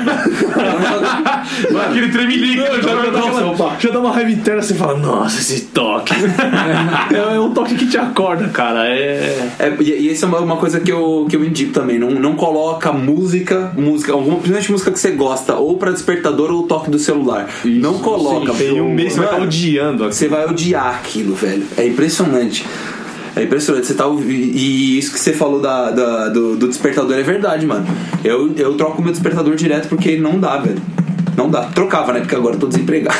[1.88, 2.56] Aquele tremelique.
[2.56, 6.12] Já, já, dá uma- já dá uma raiva interna, você fala, nossa, esse toque.
[7.12, 8.86] é, é um toque que te acorda, cara.
[8.88, 9.48] É.
[9.58, 11.98] É, e, e isso é uma, coisa que eu, que eu indico também.
[11.98, 16.62] Não, não coloca música, música, alguma, principalmente música que você gosta, ou pra despertador ou
[16.64, 17.48] toque do celular.
[17.64, 18.52] não coloca.
[18.54, 20.14] Tem um mês você vai estar Mano, odiando aqui.
[20.14, 21.64] Você vai odiar aquilo, velho.
[21.76, 22.66] É impressionante.
[23.38, 23.86] É impressionante.
[23.86, 27.66] Você tá ouvi- E isso que você falou da, da- do, do despertador é verdade,
[27.66, 27.86] mano.
[28.24, 30.80] Eu, eu troco meu despertador direto porque não dá, velho.
[31.36, 31.62] Não dá.
[31.66, 32.20] Trocava, né?
[32.20, 33.16] Porque agora eu tô desempregado.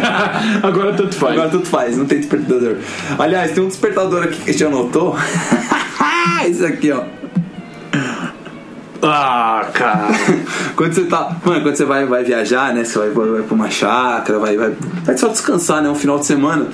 [0.62, 1.34] Agora tanto faz.
[1.34, 2.76] Agora tudo faz, não tem despertador.
[3.18, 5.14] Aliás, tem um despertador aqui que a gente anotou.
[6.48, 7.02] Esse aqui, ó.
[9.02, 10.08] Ah, cara.
[10.76, 11.36] Quando você tá.
[11.44, 12.84] Mano, quando você vai, vai viajar, né?
[12.84, 14.72] Você vai, vai, vai pra uma chácara, vai, vai,
[15.04, 15.88] vai só descansar, né?
[15.88, 16.66] Um final de semana.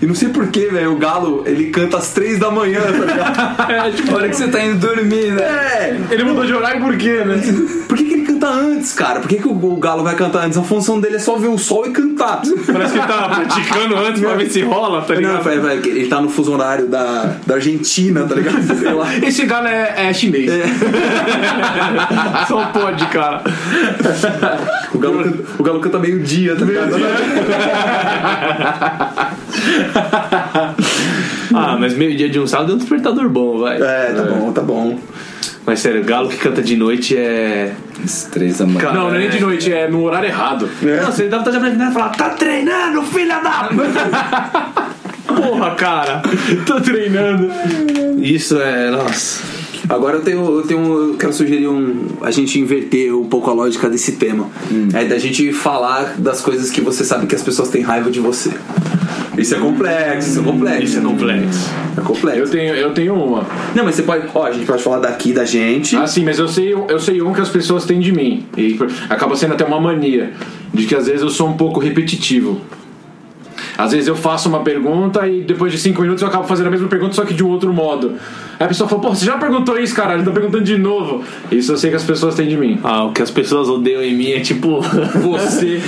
[0.00, 3.58] E não sei porquê, velho, o galo, ele canta às três da manhã, tá ligado?
[3.68, 5.42] É, tipo, Hora que você tá indo dormir, né?
[5.42, 5.98] É!
[6.10, 7.40] ele mudou de horário por quê, né?
[7.88, 8.04] Por que,
[8.48, 9.20] canta antes, cara?
[9.20, 10.56] Por que, que o, galo vai cantar antes?
[10.56, 12.42] A função dele é só ver o sol e cantar.
[12.72, 15.42] Parece que ele tava praticando antes pra ver se rola, tá Não, ligado?
[15.42, 18.62] vai, vai, ele tá no fuso horário da, da Argentina, tá ligado?
[18.76, 19.16] Sei lá.
[19.16, 20.50] Esse galo é, é chinês.
[22.48, 23.42] Só pode, cara.
[24.94, 26.96] O galo, canta, o galo canta meio-dia, tá ligado?
[31.54, 33.80] Ah, mas meio-dia de um sábado é um despertador bom, vai.
[33.80, 34.98] É, tá bom, tá bom.
[35.68, 37.74] Mas sério, galo que canta de noite é.
[38.02, 38.80] Às três da manhã.
[38.80, 40.66] Cara, Não, não é nem de noite, é no horário errado.
[40.80, 43.68] Não, você deve estar já aprendendo e falar, tá treinando, filha da.
[45.28, 46.22] Porra, cara.
[46.64, 47.50] Tô treinando.
[48.16, 48.90] Isso é.
[48.90, 49.57] Nossa.
[49.88, 53.54] Agora eu tenho, eu tenho, eu quero sugerir um, a gente inverter um pouco a
[53.54, 54.48] lógica desse tema.
[54.92, 58.20] É da gente falar das coisas que você sabe que as pessoas têm raiva de
[58.20, 58.50] você.
[59.38, 60.82] Isso é complexo, isso é complexo.
[60.82, 61.70] Isso é complexo.
[61.96, 62.40] É complexo.
[62.40, 63.46] Eu tenho, eu tenho uma.
[63.74, 65.96] Não, mas você pode, ó, a gente pode falar daqui da gente.
[65.96, 68.44] Ah, sim, mas eu sei, eu sei um que as pessoas têm de mim.
[68.56, 68.76] E
[69.08, 70.32] acaba sendo até uma mania.
[70.74, 72.60] De que às vezes eu sou um pouco repetitivo.
[73.76, 76.70] Às vezes eu faço uma pergunta e depois de cinco minutos eu acabo fazendo a
[76.70, 78.14] mesma pergunta, só que de um outro modo.
[78.58, 81.22] Aí a pessoa fala, pô, você já perguntou isso, caralho, tá perguntando de novo.
[81.50, 82.80] Isso eu sei que as pessoas têm de mim.
[82.82, 84.80] Ah, o que as pessoas odeiam em mim é tipo.
[85.22, 85.80] Você.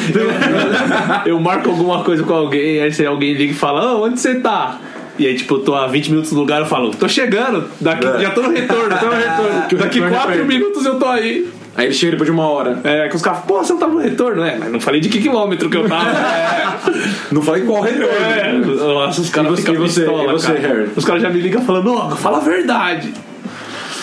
[1.26, 4.36] eu marco alguma coisa com alguém, aí se alguém liga e fala, ô, onde você
[4.36, 4.78] tá?
[5.18, 8.06] E aí, tipo, eu tô há 20 minutos no lugar, eu falo, tô chegando, daqui,
[8.22, 9.60] já tô no retorno, tô no retorno.
[9.78, 10.46] Daqui retorno é 4 perto.
[10.46, 11.46] minutos eu tô aí.
[11.76, 12.80] Aí ele chega depois de uma hora.
[12.84, 14.42] É, que os caras, pô, você não tava no retorno?
[14.42, 16.10] É, mas não falei de que quilômetro que eu tava.
[17.30, 18.08] Não falei qual retorno.
[18.12, 20.68] É, nossa, os caras você- ficam você- pistola, você, cara.
[20.68, 20.90] Harry?
[20.96, 23.12] Os caras já me ligam falando, ó, fala a verdade.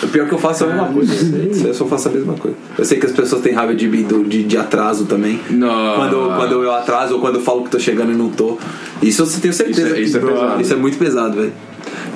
[0.02, 1.66] O pior que eu faço é a mesma coisa.
[1.68, 2.56] Eu só faço a mesma coisa.
[2.78, 5.40] Eu sei que as pessoas têm raiva de de, de atraso também.
[5.50, 5.96] Não.
[5.96, 8.56] Quando, quando eu atraso ou quando eu falo que tô chegando e não tô.
[9.02, 9.88] Isso eu tenho certeza.
[9.88, 10.62] Isso é- isso é pesado.
[10.62, 11.52] Isso é muito pesado, velho.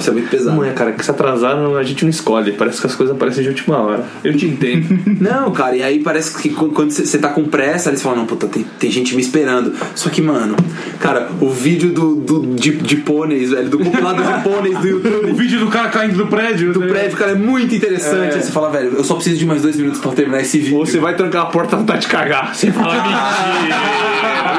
[0.02, 0.56] Isso é muito pesado.
[0.56, 2.52] Não é, cara, que se atrasaram a gente não escolhe.
[2.52, 4.04] Parece que as coisas aparecem de última hora.
[4.24, 4.98] Eu te entendo.
[5.22, 8.26] Não, cara, e aí parece que qu- quando você tá com pressa, eles falam, não,
[8.26, 9.72] puta, tem, tem gente me esperando.
[9.94, 10.56] Só que, mano,
[10.98, 15.30] cara, o vídeo do, do, de, de pôneis, velho, do compilado de pôneis do YouTube.
[15.30, 16.72] O vídeo do cara caindo do prédio.
[16.72, 18.32] Do prédio, cara, é muito interessante.
[18.32, 18.34] É.
[18.34, 20.78] Aí você fala, velho, eu só preciso de mais dois minutos pra terminar esse vídeo.
[20.78, 22.54] Ou você vai trancar a porta vontade de cagar.
[22.54, 22.94] Você fala,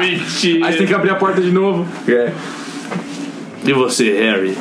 [0.00, 0.66] mentira.
[0.66, 1.86] Aí você tem que abrir a porta de novo.
[2.08, 2.32] É.
[3.66, 4.56] E você, Harry?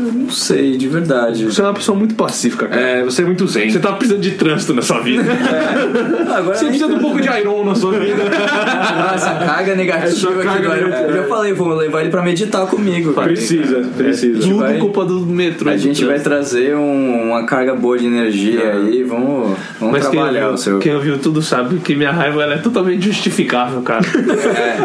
[0.00, 1.44] Não sei, de verdade.
[1.44, 2.80] Você é uma pessoa muito pacífica, cara.
[2.80, 3.70] É, você é muito zen.
[3.70, 5.22] Você tá precisando de trânsito na sua vida.
[6.34, 8.22] Agora Você precisa de um pouco de Iron na sua vida.
[8.32, 10.80] Ah, essa carga negativa Essa aqui carga agora.
[10.88, 11.08] negativa.
[11.10, 13.12] Eu já falei, vou levar ele pra meditar comigo.
[13.12, 14.40] Precisa, precisa.
[14.40, 15.70] Tudo vai- culpa do metrô.
[15.70, 20.42] A gente vai trazer um- uma carga boa de energia aí, vamos, vamos Mas trabalhar
[20.42, 20.78] ouviu, o seu.
[20.78, 24.04] quem ouviu tudo sabe que minha raiva ela é totalmente justificável, cara.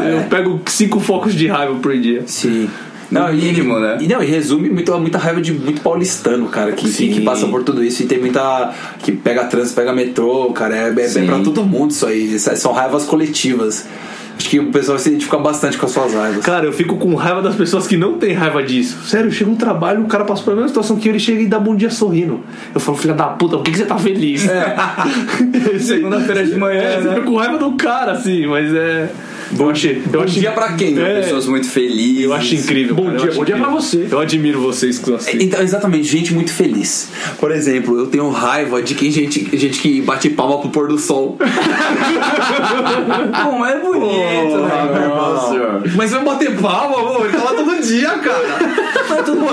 [0.03, 2.23] É, Eu pego cinco focos de raiva por dia.
[2.25, 2.69] Sim.
[3.11, 3.97] Não, e- mínimo, né?
[4.01, 7.45] E não, e resume muito, muita raiva de muito paulistano, cara, que, que, que passa
[7.47, 8.73] por tudo isso e tem muita.
[8.99, 12.35] que pega trânsito, pega metrô, cara, é, é, é pra todo mundo isso aí.
[12.35, 13.85] É- São raivas coletivas.
[14.37, 16.43] Acho que o pessoal se identifica bastante com as suas raivas.
[16.43, 18.97] Cara, eu fico com raiva das pessoas que não têm raiva disso.
[19.07, 21.45] Sério, chega um trabalho, o cara passa pela mesma situação que eu, ele chega e
[21.47, 22.41] dá bom dia sorrindo.
[22.73, 24.47] Eu falo, filha da puta, por que, que você tá feliz?
[25.79, 27.13] Segunda-feira de manhã, É, você né?
[27.15, 29.09] fica com raiva do cara, assim, mas é.
[29.59, 30.01] Eu achei.
[30.11, 30.97] Eu Bom achei dia pra quem?
[30.99, 32.23] É, Pessoas muito felizes.
[32.23, 32.95] eu acho incrível.
[32.95, 34.07] Bom cara, dia- bom dia pra você.
[34.09, 35.37] Eu admiro vocês que são assim.
[35.39, 37.09] Então, exatamente, gente muito feliz.
[37.39, 40.97] Por exemplo, eu tenho raiva de quem gente, gente que bate palma pro pôr do
[40.97, 41.37] sol.
[43.43, 44.41] Bom, é bonito, né,
[45.03, 45.17] irmão?
[45.95, 48.39] Mas vai bater palma, pô, ele tá lá todo dia, cara.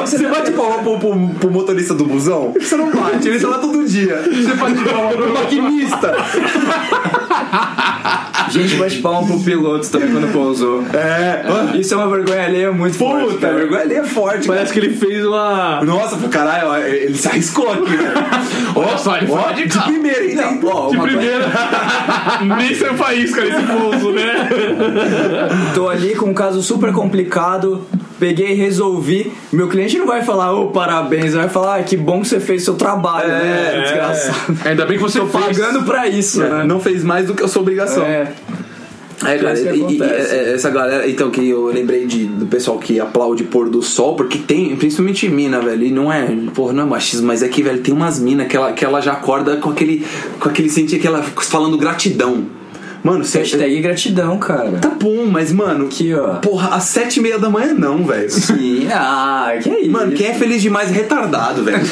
[0.07, 2.55] Você bate palma pro, pro- pro motorista do busão?
[2.59, 4.23] Você não bate, ele tá lá todo dia.
[4.23, 6.15] Você bate palma pro maquinista.
[8.51, 10.83] Gente bate palma pro piloto também quando pousou.
[10.93, 11.79] É.
[11.79, 13.35] Isso é uma vergonha alheia muito forte.
[13.35, 13.55] Puta, a cara.
[13.55, 14.59] vergonha ali é forte, cara.
[14.59, 15.83] Parece que ele fez uma.
[15.85, 18.13] Nossa, pro caralho, ó, ele se arriscou aqui, né?
[18.75, 20.35] Olha só, ele Ó, de, de primeira, hein?
[20.35, 21.47] Não, ó, De primeira.
[22.59, 24.49] Nem sem faísca nesse pouso, né?
[25.75, 27.87] Tô ali com um caso super complicado,
[28.21, 29.33] peguei e resolvi.
[29.53, 32.63] Meu cliente não vai falar, ô, parabéns, vai falar, ah, que bom que você fez
[32.63, 33.81] seu trabalho, né?
[33.83, 34.59] Desgraçado.
[34.65, 35.59] Ainda bem que você Tô fez.
[35.59, 36.63] pagando pra isso, né?
[36.65, 38.05] Não fez mais do que a sua obrigação.
[38.05, 38.33] É.
[39.23, 40.35] É, cara, que e- e- acontece.
[40.35, 44.17] e- essa galera, então, que eu lembrei de, do pessoal que aplaude pôr do sol,
[44.17, 47.63] porque tem, principalmente mina, velho, e não é, porra, não é machismo, mas é que,
[47.63, 50.07] velho, tem umas minas que ela, que ela já acorda com aquele,
[50.39, 52.47] com aquele sentir que ela falando gratidão.
[53.03, 53.39] Mano, você.
[53.39, 54.73] Hashtag gratidão, cara.
[54.73, 56.35] Tá bom, mas, mano, Aqui, ó.
[56.37, 58.31] porra, às sete e meia da manhã não, velho.
[58.31, 59.91] Sim, ah, que é isso?
[59.91, 61.81] Mano, quem é feliz demais é retardado, velho.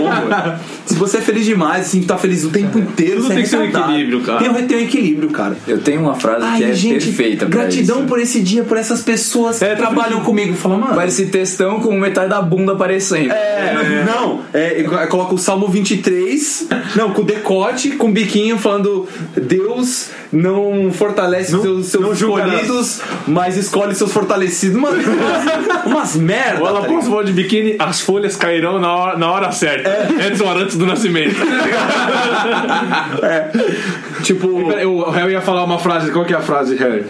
[0.00, 0.58] Velho.
[0.84, 3.44] Se você é feliz demais, assim, tá feliz o tempo inteiro, Tudo você é tem
[3.44, 4.38] que ser um equilíbrio, cara.
[4.38, 5.56] Tem, tem um equilíbrio, cara.
[5.66, 8.06] Eu tenho uma frase que Ai, é gente, perfeita pra gratidão isso.
[8.06, 10.54] por esse dia, por essas pessoas É, que trabalham comigo.
[10.54, 10.94] Fala, mano.
[10.94, 13.30] Parece textão com metade da bunda aparecendo.
[13.30, 19.06] É, não, é, eu coloco o Salmo 23, não, com decote, com biquinho, falando
[19.40, 20.49] Deus não
[20.92, 24.80] fortalece seus, seus escolhidos, mas escolhe seus fortalecidos.
[24.80, 26.66] Mano, umas, umas merda.
[26.66, 30.08] Ela tá voz de biquíni, as folhas cairão na hora, na hora certa.
[30.26, 31.36] Edson Arantes do Nascimento.
[34.22, 36.10] tipo, Peraí, O Harry ia falar uma frase.
[36.10, 37.04] Qual que é a frase, Harry?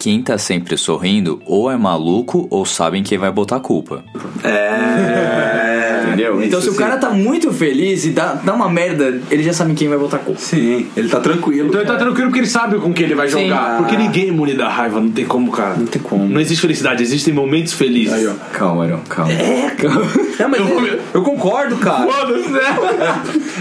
[0.00, 4.02] Quem tá sempre sorrindo ou é maluco ou sabem quem vai botar a culpa.
[4.42, 6.00] é.
[6.06, 6.42] Entendeu?
[6.42, 6.78] Então, isso se o sim.
[6.78, 10.18] cara tá muito feliz e dá, dá uma merda, ele já sabe quem vai botar
[10.18, 10.40] culpa.
[10.40, 11.68] Sim, ele tá tranquilo.
[11.68, 13.42] Então ele tá tranquilo porque ele sabe com quem ele vai Sim.
[13.44, 13.76] jogar.
[13.76, 15.76] Porque ninguém é imune da raiva, não tem como, cara.
[15.76, 16.26] Não tem como.
[16.26, 18.12] Não existe felicidade, existem momentos felizes.
[18.14, 18.32] Aí, ó.
[18.52, 19.30] Calma, Arão, calma.
[19.32, 20.00] É, calma.
[20.38, 22.10] Não, mas eu, eu concordo, cara.
[22.10, 22.60] Foda-se, né?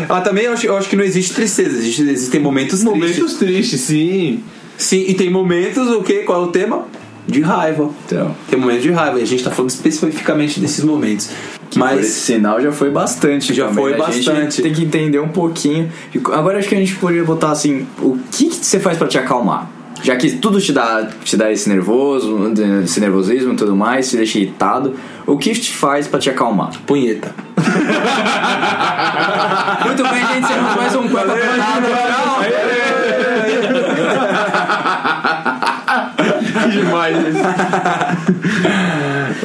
[0.07, 3.37] Ah, também eu acho, eu acho que não existe tristeza, existe, existem momentos, Momentos tristes.
[3.37, 4.39] tristes, sim.
[4.79, 6.23] Sim, e tem momentos, o quê?
[6.25, 6.85] Qual é o tema?
[7.27, 7.89] De raiva.
[8.05, 11.29] Então, Tem momentos de raiva, e a gente tá falando especificamente desses momentos.
[11.69, 13.53] esse Mas sinal já foi bastante.
[13.53, 13.83] Já também.
[13.83, 14.23] foi A bastante.
[14.23, 15.91] gente tem que entender um pouquinho.
[16.31, 19.17] Agora acho que a gente poderia botar assim: o que, que você faz pra te
[19.19, 19.69] acalmar?
[20.01, 22.39] Já que tudo te dá, te dá esse nervoso,
[22.85, 24.95] esse nervosismo e tudo mais, te deixa irritado,
[25.27, 26.71] o que te faz pra te acalmar?
[26.87, 27.35] punheta.
[29.85, 31.33] Muito bem, gente, temos mais um Cueca
[36.63, 37.39] Que demais isso.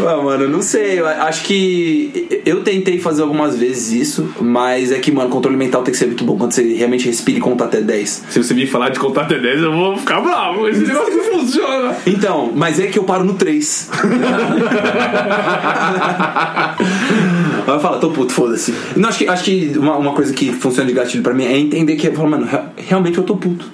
[0.07, 1.01] Ah, mano, não sei.
[1.01, 5.83] Eu acho que eu tentei fazer algumas vezes isso, mas é que, mano, controle mental
[5.83, 8.25] tem que ser muito bom quando você realmente respira e conta até 10.
[8.31, 10.69] Se você me falar de contar até 10, eu vou ficar bravo.
[10.69, 11.95] Esse negócio não funciona.
[12.07, 13.91] Então, mas é que eu paro no 3.
[17.67, 18.75] Aí eu falo, tô puto, foda-se.
[18.97, 21.57] Não, acho que, acho que uma, uma coisa que funciona de gatilho pra mim é
[21.59, 23.67] entender que, eu falo, mano, rea- realmente eu tô puto.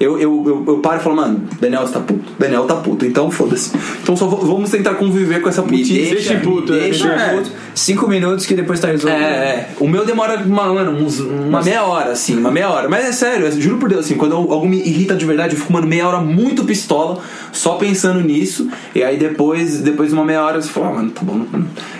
[0.00, 2.32] Eu, eu, eu, eu paro e falo, mano, Daniel você tá puto.
[2.38, 3.76] Daniel tá puto, então foda-se.
[4.02, 5.92] Então só vamos tentar conviver com essa putice.
[5.92, 7.34] deixa, deixa puto, me é, deixa é.
[7.34, 7.50] puto.
[7.78, 9.20] Cinco minutos que depois tá resolvido.
[9.20, 9.68] É, é.
[9.78, 12.88] O meu demora uma, mano, uns- uma meia hora, assim, uma meia hora.
[12.88, 15.60] Mas é sério, eu juro por Deus, assim, quando algo me irrita de verdade, eu
[15.60, 17.18] fico, mano, meia hora muito pistola,
[17.52, 18.68] só pensando nisso.
[18.94, 21.46] E aí depois, depois de uma meia hora, você fala, ah, mano, tá bom.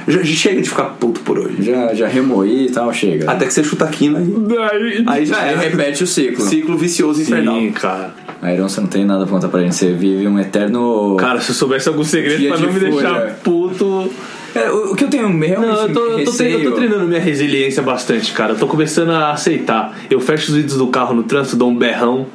[0.07, 1.62] Já, já chega de ficar puto por hoje.
[1.62, 3.31] Já, já remoí e tal, chega.
[3.31, 5.05] Até que você chuta a quina e.
[5.07, 5.57] Aí já Aí é.
[5.57, 6.45] repete o ciclo.
[6.45, 7.55] Ciclo vicioso infernal.
[7.57, 8.14] Sim, cara.
[8.41, 9.74] Aí você não tem nada pra contar pra gente.
[9.74, 11.16] Você vive um eterno.
[11.18, 12.91] Cara, se eu soubesse algum segredo pra não me fúria.
[12.93, 14.11] deixar puto.
[14.55, 16.59] É, o, o que eu tenho realmente Não, eu tô, eu, tô tre- receio...
[16.64, 18.53] eu tô treinando minha resiliência bastante, cara.
[18.53, 19.96] Eu tô começando a aceitar.
[20.11, 22.26] Eu fecho os vidros do carro no trânsito, dou um berrão.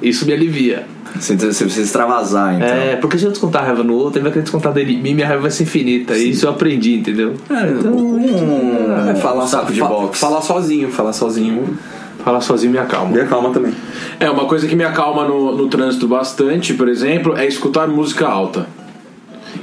[0.00, 0.84] Isso me alivia.
[1.14, 2.66] Você, você precisa extravasar, então.
[2.66, 5.02] É, porque se eu descontar a raiva no outro, ele vai querer descontar dele em
[5.02, 6.16] mim, minha raiva vai ser infinita.
[6.16, 7.34] E isso eu aprendi, entendeu?
[7.50, 10.18] Um, É, falar, um saco de fa- boxe.
[10.20, 11.76] Falar sozinho, falar sozinho.
[12.24, 13.10] Falar sozinho me acalma.
[13.12, 13.74] Me acalma também.
[14.20, 18.26] É, uma coisa que me acalma no, no trânsito bastante, por exemplo, é escutar música
[18.26, 18.66] alta.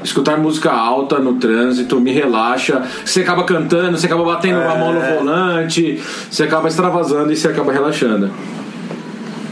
[0.04, 2.82] Escutar música alta no trânsito me relaxa.
[3.04, 7.48] Você acaba cantando, você acaba batendo a mão no volante, você acaba extravasando e você
[7.48, 8.30] acaba relaxando.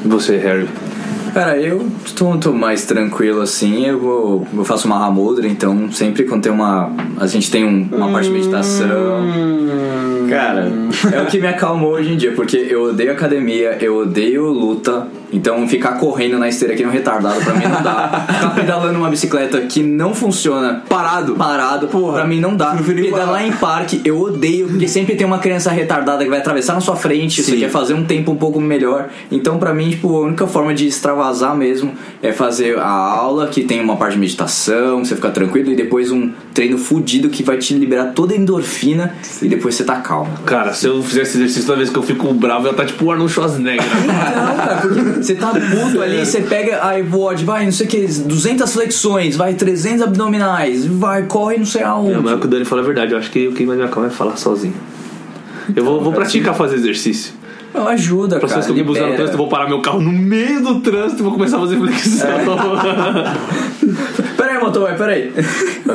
[0.06, 0.68] E você, Harry?
[1.34, 1.86] Cara, eu
[2.16, 4.48] tô, tô mais tranquilo assim, eu vou.
[4.56, 6.90] Eu faço uma ramudra, então sempre quando tem uma.
[7.20, 8.88] A gente tem um- uma parte de meditação.
[10.30, 10.72] Cara,
[11.14, 15.08] é o que me acalmou hoje em dia, porque eu odeio academia, eu odeio luta,
[15.32, 18.26] então ficar correndo na esteira aqui é um retardado pra mim não dá.
[18.28, 22.76] Ficar pedalando uma bicicleta que não funciona parado, parado, pra mim não dá.
[22.76, 26.82] Pedalar em parque, eu odeio, porque sempre tem uma criança retardada que vai atravessar na
[26.82, 27.60] sua frente, você Sim.
[27.60, 29.10] quer fazer um tempo um pouco melhor.
[29.32, 33.64] Então, pra mim, tipo, a única forma de extravasar mesmo é fazer a aula, que
[33.64, 37.58] tem uma parte de meditação, você fica tranquilo, e depois um treino fudido que vai
[37.58, 40.32] te liberar toda a endorfina e depois você tá calmo.
[40.46, 43.06] Cara, se eu fizesse exercício toda vez que eu fico bravo, eu ia estar tipo
[43.06, 43.84] o Arnold Schwarzenegger.
[43.86, 47.90] Não, cara, porque você tá puto ali, você pega a iWatch, vai, não sei o
[47.90, 52.14] que, 200 flexões, vai, 300 abdominais, vai, corre não sei aonde.
[52.14, 53.12] Não, mas o que o Dani falou é verdade.
[53.14, 54.76] Eu acho que o que mais me acalma é falar sozinho.
[55.76, 57.34] Eu vou, vou praticar fazer exercício.
[57.74, 58.62] Não, ajuda, Pra cara.
[58.62, 61.24] que eu me no trânsito, eu vou parar meu carro no meio do trânsito e
[61.24, 62.28] vou começar a fazer flexão.
[64.38, 65.32] Peraí, motoboy, peraí.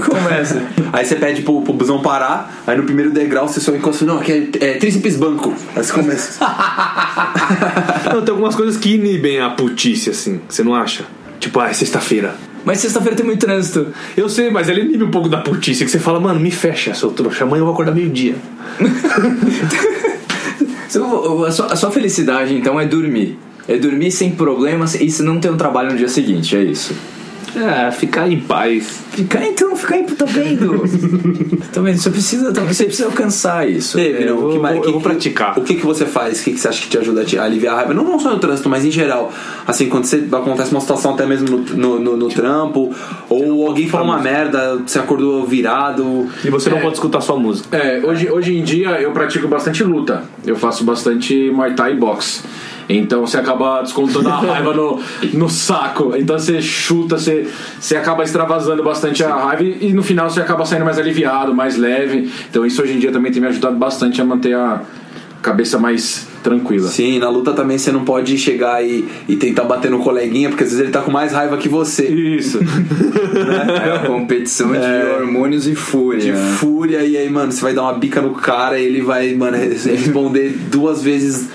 [0.08, 0.62] Começa.
[0.92, 4.18] Aí você pede pro, pro busão parar, aí no primeiro degrau você só encosta, não,
[4.18, 5.54] aqui é, é tríceps banco.
[5.74, 6.44] Aí você começa.
[8.12, 10.40] Não, tem algumas coisas que inibem a putice, assim.
[10.48, 11.04] Você não acha?
[11.40, 12.34] Tipo, ah, é sexta-feira.
[12.64, 13.88] Mas sexta-feira tem muito trânsito.
[14.16, 15.84] Eu sei, mas ele inibe um pouco da putice.
[15.84, 17.44] Que você fala, mano, me fecha, seu trouxa.
[17.44, 18.34] Amanhã eu vou acordar meio-dia.
[20.98, 23.38] Então, A sua, a sua felicidade, então, é dormir.
[23.66, 26.94] É dormir sem problemas e se não ter um trabalho no dia seguinte, é isso.
[27.54, 29.00] É, ficar em paz.
[29.10, 30.82] Ficar então, ficar aí, tá vendo?
[31.72, 31.98] tá vendo?
[31.98, 33.98] Você precisa, você precisa alcançar isso.
[33.98, 35.58] Eu o que vou- mais- eu que- vou praticar.
[35.58, 36.40] O que, que você faz?
[36.40, 37.94] O que, que você acha que te ajuda a, te, a aliviar a raiva?
[37.94, 39.30] Não, não só no trânsito, mas em geral.
[39.66, 42.94] Assim, quando você acontece uma situação até mesmo no, no, no- no trampo,
[43.28, 46.28] ou alguém fala uma merda, você acordou virado.
[46.44, 47.76] E você não pode escutar sua música.
[47.76, 50.24] É, hoje, hoje em dia eu pratico bastante luta.
[50.46, 52.40] Eu faço bastante Muay Thai e boxe.
[52.96, 55.00] Então você acaba descontando a raiva no,
[55.34, 56.14] no saco.
[56.16, 57.46] Então você chuta, você,
[57.78, 61.54] você acaba extravasando bastante a raiva e, e no final você acaba saindo mais aliviado,
[61.54, 62.30] mais leve.
[62.50, 64.82] Então isso hoje em dia também tem me ajudado bastante a manter a
[65.42, 66.88] cabeça mais tranquila.
[66.88, 70.62] Sim, na luta também você não pode chegar e, e tentar bater no coleguinha, porque
[70.64, 72.06] às vezes ele tá com mais raiva que você.
[72.06, 72.60] Isso.
[73.32, 76.20] É uma competição de hormônios e fúria.
[76.20, 76.56] De né?
[76.58, 79.56] fúria, e aí, mano, você vai dar uma bica no cara e ele vai, mano,
[79.56, 81.48] responder duas vezes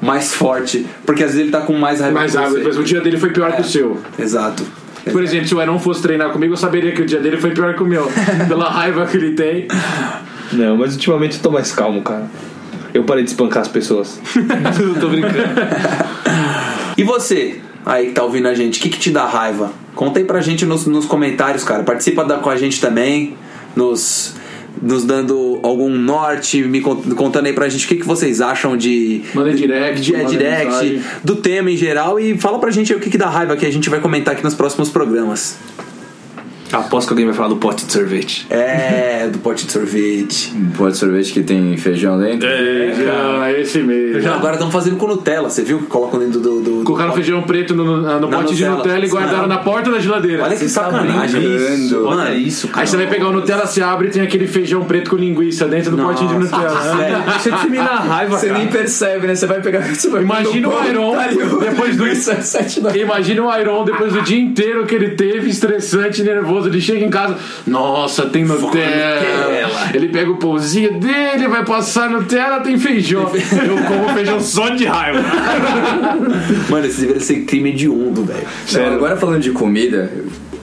[0.00, 0.86] mais forte.
[1.04, 2.58] Porque às vezes ele tá com mais raiva Mas ah, você.
[2.58, 3.98] depois o dia dele foi pior que o seu.
[4.18, 4.64] Exato.
[5.10, 7.50] Por exemplo, se o Aaron fosse treinar comigo, eu saberia que o dia dele foi
[7.50, 8.10] pior que o meu.
[8.48, 9.66] Pela raiva que ele tem.
[10.52, 12.28] Não, mas ultimamente eu tô mais calmo, cara.
[12.92, 14.20] Eu parei de espancar as pessoas.
[15.00, 15.34] tô brincando.
[16.96, 19.72] E você, aí que tá ouvindo a gente, o que, que te dá raiva?
[19.94, 21.82] Conta aí pra gente nos, nos comentários, cara.
[21.82, 23.36] Participa da, com a gente também,
[23.76, 24.34] nos,
[24.82, 28.76] nos dando algum norte, me cont- contando aí pra gente o que, que vocês acham
[28.76, 29.22] de.
[29.34, 31.02] Manda direct, de, é, manda direct, mensagem.
[31.24, 33.66] do tema em geral e fala pra gente aí o que, que dá raiva que
[33.66, 35.56] a gente vai comentar aqui nos próximos programas.
[36.72, 38.46] Aposto que alguém vai falar do pote de sorvete.
[38.48, 40.52] É, do pote de sorvete.
[40.78, 42.46] Pode sorvete que tem feijão dentro?
[42.48, 44.32] Ah, esse mesmo.
[44.32, 46.60] Agora estão fazendo com Nutella, você viu colocam dentro do.
[46.60, 48.76] do, do Colocaram feijão preto no, no, no pote de Nutella.
[48.76, 49.48] Nutella e guardaram Não.
[49.48, 50.44] na porta da geladeira.
[50.44, 51.40] Olha que tá sacanagem.
[51.40, 51.74] brincando.
[51.74, 52.34] Isso, Olha mano.
[52.36, 52.80] isso, cara.
[52.80, 55.66] Aí você vai pegar o Nutella, você abre e tem aquele feijão preto com linguiça
[55.66, 56.80] dentro do potinho de Nutella.
[56.80, 57.20] Sério.
[57.40, 58.58] Você dissemina a raiva, Você cara.
[58.58, 59.34] nem percebe, né?
[59.34, 59.80] Você vai pegar.
[59.94, 61.16] Você vai Imagina o Iron
[61.60, 66.68] depois do é Imagina o Iron depois do dia inteiro que ele teve, estressante, nervoso.
[66.68, 67.36] Ele chega em casa,
[67.66, 69.90] nossa, tem Nutella.
[69.94, 73.30] Ele pega o pãozinho dele, vai passar Nutella, tem feijão.
[73.66, 75.20] Eu como feijão só de raiva.
[76.68, 78.94] Mano, esse deveria ser crime hediondo, velho.
[78.94, 80.10] Agora falando de comida,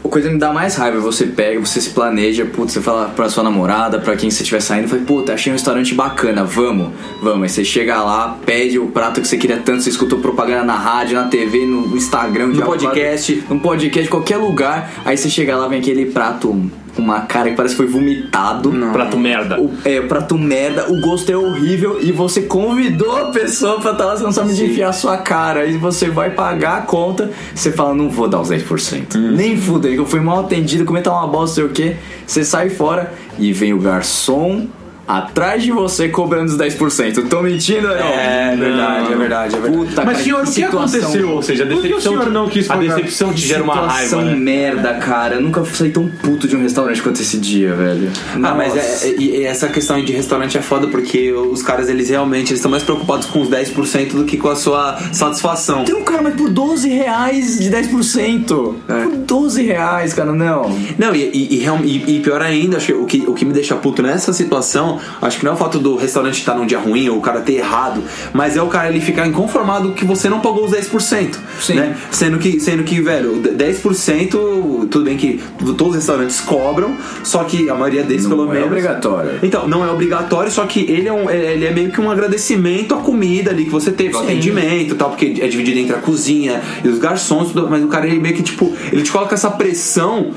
[0.04, 3.10] a coisa que me dá mais raiva, você pega, você se planeja, putz, você fala
[3.10, 6.90] pra sua namorada, pra quem você estiver saindo, fala, puta, achei um restaurante bacana, vamos,
[7.22, 7.44] vamos.
[7.44, 10.76] Aí você chega lá, pede o prato que você queria tanto, você escutou propaganda na
[10.76, 13.44] rádio, na TV, no Instagram, No podcast.
[13.50, 14.92] no podcast, qualquer lugar.
[15.04, 18.72] Aí você chega lá, vem aquele prato com uma cara que parece que foi vomitado.
[18.92, 19.62] Prato merda.
[19.62, 23.92] O, é, o prato merda, o gosto é horrível e você convidou a pessoa pra
[23.92, 25.62] estar lá, você não sabe onde enfiar a sua cara.
[25.62, 29.16] Aí você vai pagar a conta, você fala, não vou dar os 10%.
[29.16, 31.96] Nem fudei, que eu fui mal atendido, comentar uma bosta, sei o que.
[32.26, 34.68] Você sai fora e vem o garçom
[35.08, 37.28] atrás de você cobrando os 10%.
[37.30, 37.94] Tô mentindo, não?
[37.96, 39.78] É verdade, é verdade, é verdade.
[39.88, 41.30] Puta, Mas cara, senhor, o que situação- aconteceu?
[41.32, 44.20] Ou seja, a Por que o decepção, não quis a decepção te gera uma situação
[44.20, 44.36] raiva, né?
[44.36, 45.36] merda, cara.
[45.36, 48.10] Eu nunca saí tão puto de um restaurante quanto esse dia, velho.
[48.44, 49.06] Ah, mas Nossa.
[49.08, 52.60] é, é- e essa questão de restaurante é foda porque os caras, eles realmente eles
[52.60, 55.84] estão mais preocupados com os 10% do que com a sua satisfação.
[55.86, 58.76] Tem um cara, mas por 12 reais de 10%.
[58.88, 59.04] É.
[59.04, 60.76] Por 12 reais, cara, não.
[60.98, 63.76] Não, e, e, e e- pior ainda, acho que o que, o que me deixa
[63.76, 65.00] puto nessa situação não.
[65.22, 67.42] Acho que não é o fato do restaurante estar num dia ruim ou o cara
[67.42, 68.02] ter errado,
[68.34, 71.36] mas é o cara ele ficar inconformado que você não pagou os 10%.
[71.60, 71.74] Sim.
[71.76, 71.98] Né?
[72.12, 77.70] Sendo que, sendo que, velho, 10%, tudo bem que todos os restaurantes cobram, só que
[77.70, 78.68] a maioria deles, Não pelo é menos.
[78.68, 79.32] obrigatório.
[79.44, 82.94] Então, não é obrigatório, só que ele é, um, ele é meio que um agradecimento
[82.94, 86.00] à comida ali que você teve, ao atendimento e tal, porque é dividido entre a
[86.00, 89.50] cozinha e os garçons, mas o cara ele meio que, tipo, ele te coloca essa
[89.50, 90.32] pressão.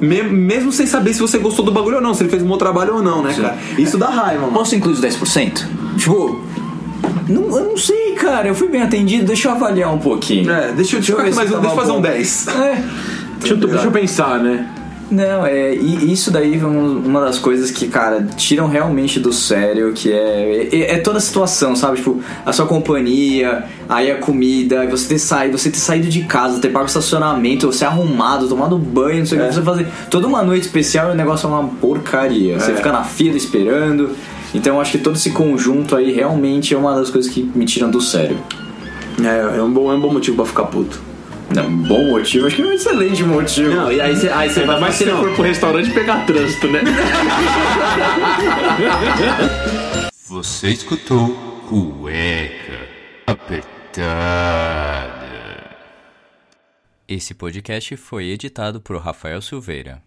[0.00, 2.46] me- Mesmo sem saber se você gostou do bagulho ou não, se ele fez um
[2.46, 3.56] bom trabalho ou não, né, cara?
[3.78, 4.52] Isso dá raiva, mano.
[4.52, 5.66] Posso incluir os 10%?
[5.96, 6.38] Tipo,
[7.28, 8.46] não, eu não sei, cara.
[8.48, 10.50] Eu fui bem atendido, deixa eu avaliar um pouquinho.
[10.50, 12.48] É, deixa eu, deixa eu, mais tá deixa eu fazer um 10.
[12.48, 12.84] É.
[13.40, 14.68] Deixa eu, deixa eu pensar, né?
[15.08, 19.32] Não, é, e isso daí é um- uma das coisas que, cara, tiram realmente do
[19.32, 21.98] sério, que é, é, é toda a situação, sabe?
[21.98, 26.24] Tipo, a sua companhia, aí a comida, aí você ter saído, você ter saído de
[26.24, 30.26] casa, ter pago estacionamento, você arrumado, tomado banho, não sei o que, você fazer toda
[30.26, 32.58] uma noite especial o negócio é uma porcaria.
[32.58, 34.10] Você fica na fila esperando.
[34.52, 37.64] Então eu acho que todo esse conjunto aí realmente é uma das coisas que me
[37.64, 38.38] tiram do sério.
[39.22, 41.05] É, é um bom, é um bom motivo pra ficar puto.
[41.54, 43.74] Não, um bom motivo, acho que é um excelente motivo.
[43.74, 46.80] Não, e aí você aí vai mais se for pro restaurante pegar trânsito, né?
[50.28, 51.28] Você escutou
[51.68, 52.88] Cueca
[53.26, 55.16] Apertada.
[57.08, 60.02] Esse podcast foi editado por Rafael Silveira.